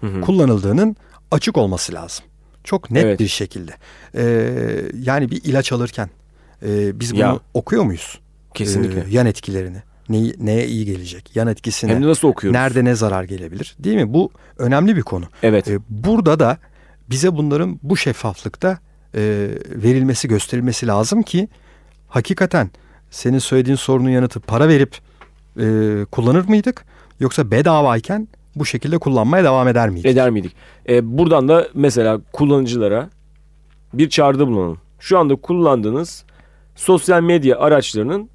Hı 0.00 0.06
hı. 0.06 0.20
kullanıldığının 0.20 0.96
açık 1.30 1.56
olması 1.58 1.94
lazım. 1.94 2.24
Çok 2.64 2.90
net 2.90 3.04
Evet. 3.04 3.20
bir 3.20 3.28
şekilde. 3.28 3.72
E, 4.14 4.22
yani 5.02 5.30
bir 5.30 5.44
ilaç 5.44 5.72
alırken 5.72 6.10
e, 6.62 7.00
biz 7.00 7.12
bunu 7.12 7.20
Ya. 7.20 7.40
okuyor 7.54 7.82
muyuz? 7.84 8.20
Kesinlikle. 8.54 9.00
Ee, 9.00 9.04
yan 9.10 9.26
etkilerini. 9.26 9.82
Neyi, 10.08 10.34
neye 10.38 10.66
iyi 10.66 10.84
gelecek? 10.84 11.36
Yan 11.36 11.48
etkisine. 11.48 11.90
Hem 11.94 12.02
de 12.02 12.06
nasıl 12.06 12.28
okuyoruz? 12.28 12.54
Nerede 12.54 12.84
ne 12.84 12.94
zarar 12.94 13.24
gelebilir? 13.24 13.76
Değil 13.78 13.96
mi? 13.96 14.14
Bu 14.14 14.30
önemli 14.58 14.96
bir 14.96 15.02
konu. 15.02 15.24
Evet. 15.42 15.68
Ee, 15.68 15.78
burada 15.88 16.38
da 16.38 16.58
bize 17.10 17.36
bunların 17.36 17.80
bu 17.82 17.96
şeffaflıkta 17.96 18.78
e, 19.16 19.22
verilmesi, 19.70 20.28
gösterilmesi 20.28 20.86
lazım 20.86 21.22
ki 21.22 21.48
hakikaten 22.08 22.70
senin 23.10 23.38
söylediğin 23.38 23.76
sorunun 23.76 24.08
yanıtı 24.08 24.40
para 24.40 24.68
verip 24.68 24.98
e, 25.60 26.04
kullanır 26.10 26.48
mıydık? 26.48 26.84
Yoksa 27.20 27.50
bedavayken 27.50 28.28
bu 28.56 28.66
şekilde 28.66 28.98
kullanmaya 28.98 29.44
devam 29.44 29.68
eder 29.68 29.88
miydik? 29.88 30.06
Eder 30.06 30.30
miydik? 30.30 30.52
E, 30.88 31.18
buradan 31.18 31.48
da 31.48 31.68
mesela 31.74 32.20
kullanıcılara 32.32 33.10
bir 33.94 34.08
çağrıda 34.10 34.46
bulunalım. 34.46 34.78
Şu 35.00 35.18
anda 35.18 35.36
kullandığınız 35.36 36.24
sosyal 36.74 37.22
medya 37.22 37.58
araçlarının 37.58 38.30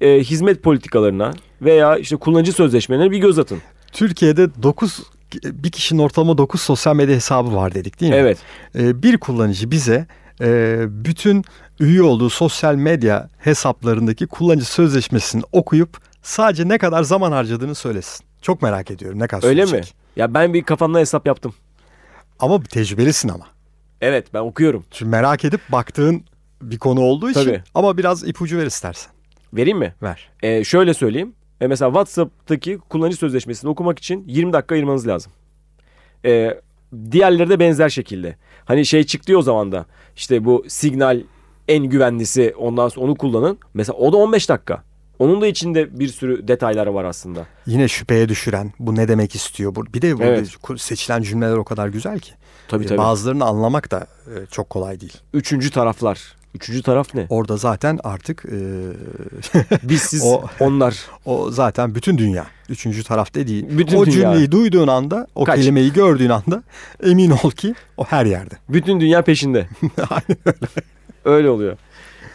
e, 0.00 0.20
hizmet 0.20 0.62
politikalarına 0.62 1.32
veya 1.62 1.96
işte 1.96 2.16
kullanıcı 2.16 2.52
sözleşmelerine 2.52 3.10
bir 3.10 3.18
göz 3.18 3.38
atın. 3.38 3.58
Türkiye'de 3.92 4.62
9 4.62 5.02
bir 5.44 5.70
kişinin 5.70 6.00
ortalama 6.00 6.38
9 6.38 6.60
sosyal 6.60 6.96
medya 6.96 7.16
hesabı 7.16 7.54
var 7.54 7.74
dedik 7.74 8.00
değil 8.00 8.12
mi? 8.12 8.18
Evet. 8.18 8.38
Ee, 8.74 9.02
bir 9.02 9.18
kullanıcı 9.18 9.70
bize 9.70 10.06
e, 10.40 10.78
bütün 10.88 11.44
üye 11.80 12.02
olduğu 12.02 12.30
sosyal 12.30 12.74
medya 12.74 13.28
hesaplarındaki 13.38 14.26
kullanıcı 14.26 14.64
sözleşmesini 14.64 15.42
okuyup 15.52 15.98
sadece 16.22 16.68
ne 16.68 16.78
kadar 16.78 17.02
zaman 17.02 17.32
harcadığını 17.32 17.74
söylesin. 17.74 18.26
Çok 18.42 18.62
merak 18.62 18.90
ediyorum 18.90 19.18
ne 19.18 19.26
kadar 19.26 19.48
Öyle 19.48 19.64
mi? 19.64 19.80
Ya 20.16 20.34
ben 20.34 20.54
bir 20.54 20.62
kafamda 20.62 20.98
hesap 20.98 21.26
yaptım. 21.26 21.54
Ama 22.38 22.62
tecrübelisin 22.62 23.28
ama. 23.28 23.46
Evet 24.00 24.26
ben 24.34 24.40
okuyorum. 24.40 24.84
Çünkü 24.90 25.10
merak 25.10 25.44
edip 25.44 25.60
baktığın 25.68 26.24
bir 26.62 26.78
konu 26.78 27.00
olduğu 27.00 27.30
için 27.30 27.44
Tabii. 27.44 27.62
ama 27.74 27.98
biraz 27.98 28.28
ipucu 28.28 28.58
ver 28.58 28.66
istersen. 28.66 29.12
Vereyim 29.52 29.78
mi? 29.78 29.94
Ver. 30.02 30.30
E, 30.42 30.64
şöyle 30.64 30.94
söyleyeyim. 30.94 31.34
E, 31.60 31.66
mesela 31.66 31.88
WhatsApp'taki 31.90 32.78
kullanıcı 32.78 33.16
sözleşmesini 33.16 33.70
okumak 33.70 33.98
için 33.98 34.24
20 34.26 34.52
dakika 34.52 34.74
ayırmanız 34.74 35.06
lazım. 35.08 35.32
E, 36.24 36.60
diğerleri 37.10 37.48
de 37.50 37.60
benzer 37.60 37.88
şekilde. 37.88 38.36
Hani 38.64 38.86
şey 38.86 39.04
çıktı 39.04 39.38
o 39.38 39.42
zaman 39.42 39.72
da. 39.72 39.86
İşte 40.16 40.44
bu 40.44 40.64
Signal 40.68 41.20
en 41.68 41.84
güvenlisi 41.84 42.54
ondan 42.58 42.88
sonra 42.88 43.06
onu 43.06 43.14
kullanın. 43.16 43.58
Mesela 43.74 43.96
o 43.98 44.12
da 44.12 44.16
15 44.16 44.48
dakika. 44.48 44.82
Onun 45.18 45.40
da 45.40 45.46
içinde 45.46 45.98
bir 45.98 46.08
sürü 46.08 46.48
detayları 46.48 46.94
var 46.94 47.04
aslında. 47.04 47.46
Yine 47.66 47.88
şüpheye 47.88 48.28
düşüren 48.28 48.72
bu 48.78 48.96
ne 48.96 49.08
demek 49.08 49.34
istiyor? 49.34 49.74
Bu- 49.74 49.86
Bir 49.86 50.02
de 50.02 50.18
bu 50.18 50.22
Evet. 50.22 50.48
seçilen 50.76 51.22
cümleler 51.22 51.56
o 51.56 51.64
kadar 51.64 51.88
güzel 51.88 52.18
ki. 52.18 52.32
Tabii 52.68 52.84
Ee, 52.84 52.86
tabii. 52.86 52.98
Bazılarını 52.98 53.44
anlamak 53.44 53.90
da 53.90 54.06
e, 54.26 54.46
çok 54.50 54.70
kolay 54.70 55.00
değil. 55.00 55.16
Üçüncü 55.34 55.70
taraflar. 55.70 56.36
Üçüncü 56.54 56.82
taraf 56.82 57.14
ne? 57.14 57.26
Orada 57.30 57.56
zaten 57.56 57.98
artık 58.04 58.44
e, 58.44 58.58
Biz 59.88 60.02
siz 60.02 60.22
O- 60.24 60.42
onlar. 60.60 60.96
O 61.24 61.50
zaten 61.50 61.94
bütün 61.94 62.18
dünya. 62.18 62.46
Üçüncü 62.68 63.04
taraf 63.04 63.34
değil. 63.34 63.66
Bütün 63.70 63.96
o 63.96 64.06
dünya. 64.06 64.12
cümleyi 64.14 64.52
duyduğun 64.52 64.88
anda, 64.88 65.26
o 65.34 65.44
Kaç. 65.44 65.56
kelimeyi 65.58 65.92
gördüğün 65.92 66.28
anda 66.28 66.62
emin 67.02 67.30
ol 67.30 67.50
ki 67.50 67.74
o 67.96 68.04
her 68.04 68.26
yerde. 68.26 68.54
Bütün 68.68 69.00
dünya 69.00 69.22
peşinde. 69.22 69.68
öyle 71.24 71.50
oluyor. 71.50 71.76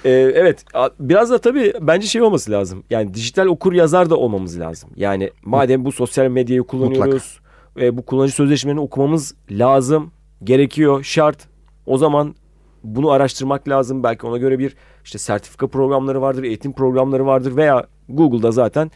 Ee, 0.06 0.10
evet 0.12 0.66
biraz 1.00 1.30
da 1.30 1.38
tabii 1.38 1.74
bence 1.82 2.08
şey 2.08 2.22
olması 2.22 2.52
lazım. 2.52 2.84
Yani 2.90 3.14
dijital 3.14 3.46
okur 3.46 3.74
yazar 3.74 4.10
da 4.10 4.16
olmamız 4.18 4.60
lazım. 4.60 4.90
Yani 4.96 5.32
madem 5.44 5.86
bu 5.86 5.92
sosyal 5.92 6.28
medyayı 6.28 6.64
kullanıyoruz 6.64 7.40
ve 7.76 7.98
bu 7.98 8.06
kullanıcı 8.06 8.34
sözleşmelerini 8.36 8.82
okumamız 8.82 9.36
lazım, 9.52 10.12
gerekiyor, 10.44 11.04
şart. 11.04 11.38
O 11.86 11.98
zaman 11.98 12.36
bunu 12.84 13.12
araştırmak 13.12 13.70
lazım. 13.70 14.04
Belki 14.04 14.28
ona 14.28 14.38
göre 14.38 14.60
bir 14.60 14.76
işte 15.06 15.18
sertifika 15.18 15.68
programları 15.68 16.22
vardır, 16.22 16.44
eğitim 16.44 16.74
programları 16.74 17.26
vardır 17.26 17.56
veya 17.56 17.88
Google'da 18.10 18.52
zaten 18.52 18.92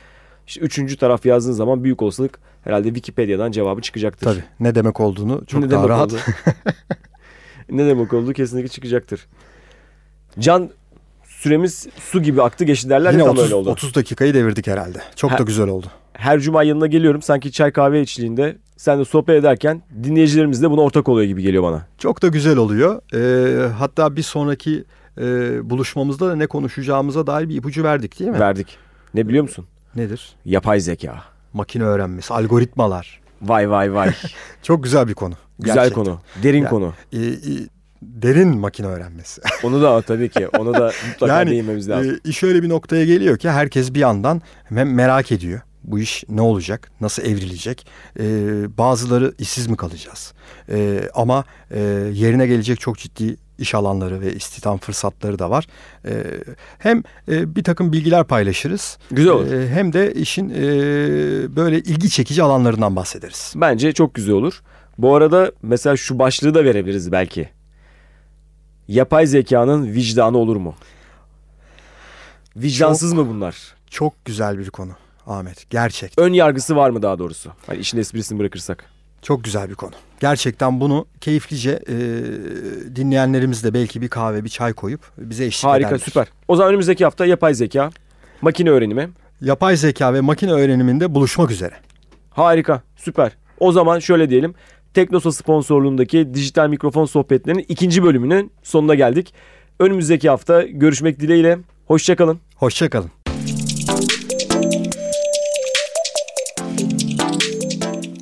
işte 0.47 0.61
üçüncü 0.61 0.97
taraf 0.97 1.25
yazdığın 1.25 1.51
zaman 1.51 1.83
büyük 1.83 2.01
olasılık 2.01 2.39
herhalde 2.63 2.87
Wikipedia'dan 2.87 3.51
cevabı 3.51 3.81
çıkacaktır. 3.81 4.25
Tabii 4.25 4.43
ne 4.59 4.75
demek 4.75 4.99
olduğunu 4.99 5.45
çok 5.45 5.63
Ne 5.63 5.69
daha 5.71 5.79
demek 5.79 5.89
rahat. 5.89 6.13
oldu? 6.13 6.19
ne 7.69 7.85
demek 7.85 8.13
oldu 8.13 8.33
kesinlikle 8.33 8.67
çıkacaktır. 8.67 9.27
Can 10.39 10.69
süremiz 11.23 11.87
su 12.11 12.21
gibi 12.23 12.41
aktı 12.41 12.65
geçti 12.65 12.89
derler 12.89 13.11
Yine 13.11 13.21
ya 13.21 13.25
tam 13.27 13.33
30, 13.35 13.45
öyle 13.45 13.55
oldu. 13.55 13.69
30 13.69 13.95
dakikayı 13.95 14.33
devirdik 14.33 14.67
herhalde. 14.67 14.97
Çok 15.15 15.31
Ha. 15.31 15.37
da 15.37 15.43
güzel 15.43 15.67
oldu. 15.67 15.87
Her 16.13 16.39
cuma 16.39 16.63
yanına 16.63 16.87
geliyorum 16.87 17.21
sanki 17.21 17.51
çay 17.51 17.71
kahve 17.71 18.01
içliğinde 18.01 18.57
sen 18.77 18.99
de 18.99 19.05
sohbet 19.05 19.35
ederken 19.39 19.81
dinleyicilerimiz 20.03 20.61
de 20.61 20.71
buna 20.71 20.81
ortak 20.81 21.09
oluyor 21.09 21.27
gibi 21.27 21.41
geliyor 21.41 21.63
bana. 21.63 21.85
Çok 21.97 22.21
da 22.21 22.27
güzel 22.27 22.57
oluyor. 22.57 23.01
Ee, 23.13 23.67
hatta 23.73 24.15
bir 24.15 24.21
sonraki 24.21 24.83
e, 25.17 25.23
buluşmamızda 25.69 26.27
da 26.27 26.35
ne 26.35 26.47
konuşacağımıza 26.47 27.27
dair 27.27 27.49
bir 27.49 27.55
ipucu 27.55 27.83
verdik 27.83 28.19
değil 28.19 28.31
mi? 28.31 28.39
Verdik. 28.39 28.77
Ne 29.13 29.27
biliyor 29.27 29.43
musun? 29.43 29.65
Nedir? 29.95 30.35
Yapay 30.45 30.79
zeka. 30.79 31.23
Makine 31.53 31.83
öğrenmesi, 31.83 32.33
algoritmalar. 32.33 33.21
Vay 33.41 33.69
vay 33.69 33.93
vay. 33.93 34.11
Çok 34.63 34.83
güzel 34.83 35.07
bir 35.07 35.13
konu. 35.13 35.33
Güzel 35.59 35.75
Gerçekten. 35.75 36.03
konu. 36.03 36.19
Derin 36.43 36.63
Ya- 36.63 36.69
konu. 36.69 36.93
Ee, 37.13 37.17
e, 37.17 37.33
derin 38.01 38.57
makine 38.57 38.87
öğrenmesi. 38.87 39.41
Onu 39.63 39.81
da 39.81 40.01
tabii 40.01 40.29
ki. 40.29 40.47
Onu 40.47 40.73
da 40.73 40.91
mutlaka 41.11 41.37
Yani, 41.39 41.49
değinmemiz 41.51 41.89
lazım. 41.89 42.11
Ee, 42.25 42.29
iş 42.29 42.43
öyle 42.43 42.63
bir 42.63 42.69
noktaya 42.69 43.05
geliyor 43.05 43.37
ki 43.37 43.49
herkes 43.49 43.93
bir 43.93 43.99
yandan 43.99 44.41
merak 44.69 45.31
ediyor. 45.31 45.61
Bu 45.87 45.99
iş 45.99 46.23
ne 46.29 46.41
olacak? 46.41 46.91
Nasıl 47.01 47.23
evrilecek? 47.23 47.87
Ee, 48.19 48.23
bazıları 48.77 49.33
işsiz 49.39 49.67
mi 49.67 49.77
kalacağız? 49.77 50.33
Ee, 50.69 51.09
ama 51.13 51.43
e, 51.71 51.79
yerine 52.13 52.47
gelecek 52.47 52.79
çok 52.79 52.97
ciddi 52.97 53.35
iş 53.57 53.75
alanları 53.75 54.21
ve 54.21 54.33
istihdam 54.33 54.77
fırsatları 54.77 55.39
da 55.39 55.49
var. 55.49 55.67
Ee, 56.05 56.23
hem 56.79 57.03
e, 57.31 57.55
bir 57.55 57.63
takım 57.63 57.93
bilgiler 57.93 58.23
paylaşırız. 58.23 58.97
Güzel 59.11 59.31
olur. 59.31 59.51
e, 59.51 59.69
hem 59.69 59.93
de 59.93 60.13
işin 60.13 60.49
e, 60.49 60.55
böyle 61.55 61.79
ilgi 61.79 62.09
çekici 62.09 62.43
alanlarından 62.43 62.95
bahsederiz. 62.95 63.53
Bence 63.55 63.93
çok 63.93 64.13
güzel 64.13 64.35
olur. 64.35 64.61
Bu 64.97 65.15
arada 65.15 65.51
mesela 65.61 65.97
şu 65.97 66.19
başlığı 66.19 66.53
da 66.53 66.63
verebiliriz 66.63 67.11
belki. 67.11 67.49
Yapay 68.87 69.27
zekanın 69.27 69.93
vicdanı 69.93 70.37
olur 70.37 70.55
mu? 70.55 70.75
Vicdansız 72.55 73.13
mı 73.13 73.27
bunlar? 73.29 73.75
Çok 73.89 74.25
güzel 74.25 74.59
bir 74.59 74.69
konu 74.69 74.91
Ahmet. 75.27 75.69
Gerçekten. 75.69 76.25
Ön 76.25 76.33
yargısı 76.33 76.75
var 76.75 76.89
mı 76.89 77.01
daha 77.01 77.19
doğrusu? 77.19 77.51
Hani 77.67 77.79
işin 77.79 77.97
esprisini 77.97 78.39
bırakırsak. 78.39 78.85
Çok 79.21 79.43
güzel 79.43 79.69
bir 79.69 79.75
konu. 79.75 79.91
Gerçekten 80.19 80.79
bunu 80.79 81.05
keyiflice 81.21 81.79
e, 81.89 81.95
dinleyenlerimiz 82.95 83.63
de 83.63 83.73
belki 83.73 84.01
bir 84.01 84.07
kahve, 84.07 84.43
bir 84.43 84.49
çay 84.49 84.73
koyup 84.73 85.01
bize 85.17 85.45
eşlik 85.45 85.65
Harika 85.71 85.87
ederler. 85.87 86.03
süper. 86.05 86.27
O 86.47 86.55
zaman 86.55 86.69
önümüzdeki 86.69 87.03
hafta 87.03 87.25
yapay 87.25 87.53
zeka, 87.53 87.89
makine 88.41 88.69
öğrenimi. 88.69 89.09
Yapay 89.41 89.77
zeka 89.77 90.13
ve 90.13 90.21
makine 90.21 90.51
öğreniminde 90.51 91.15
buluşmak 91.15 91.51
üzere. 91.51 91.73
Harika 92.29 92.81
süper. 92.95 93.31
O 93.59 93.71
zaman 93.71 93.99
şöyle 93.99 94.29
diyelim. 94.29 94.53
Teknosa 94.93 95.31
sponsorluğundaki 95.31 96.33
dijital 96.33 96.67
mikrofon 96.69 97.05
sohbetlerinin 97.05 97.65
ikinci 97.69 98.03
bölümünün 98.03 98.51
sonuna 98.63 98.95
geldik. 98.95 99.33
Önümüzdeki 99.79 100.29
hafta 100.29 100.61
görüşmek 100.63 101.19
dileğiyle. 101.19 101.59
Hoşçakalın. 101.87 102.39
Hoşçakalın. 102.55 103.11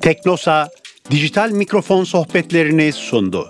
Teknosa 0.06 0.68
dijital 1.10 1.50
mikrofon 1.50 2.04
sohbetlerini 2.06 2.92
sundu. 2.92 3.48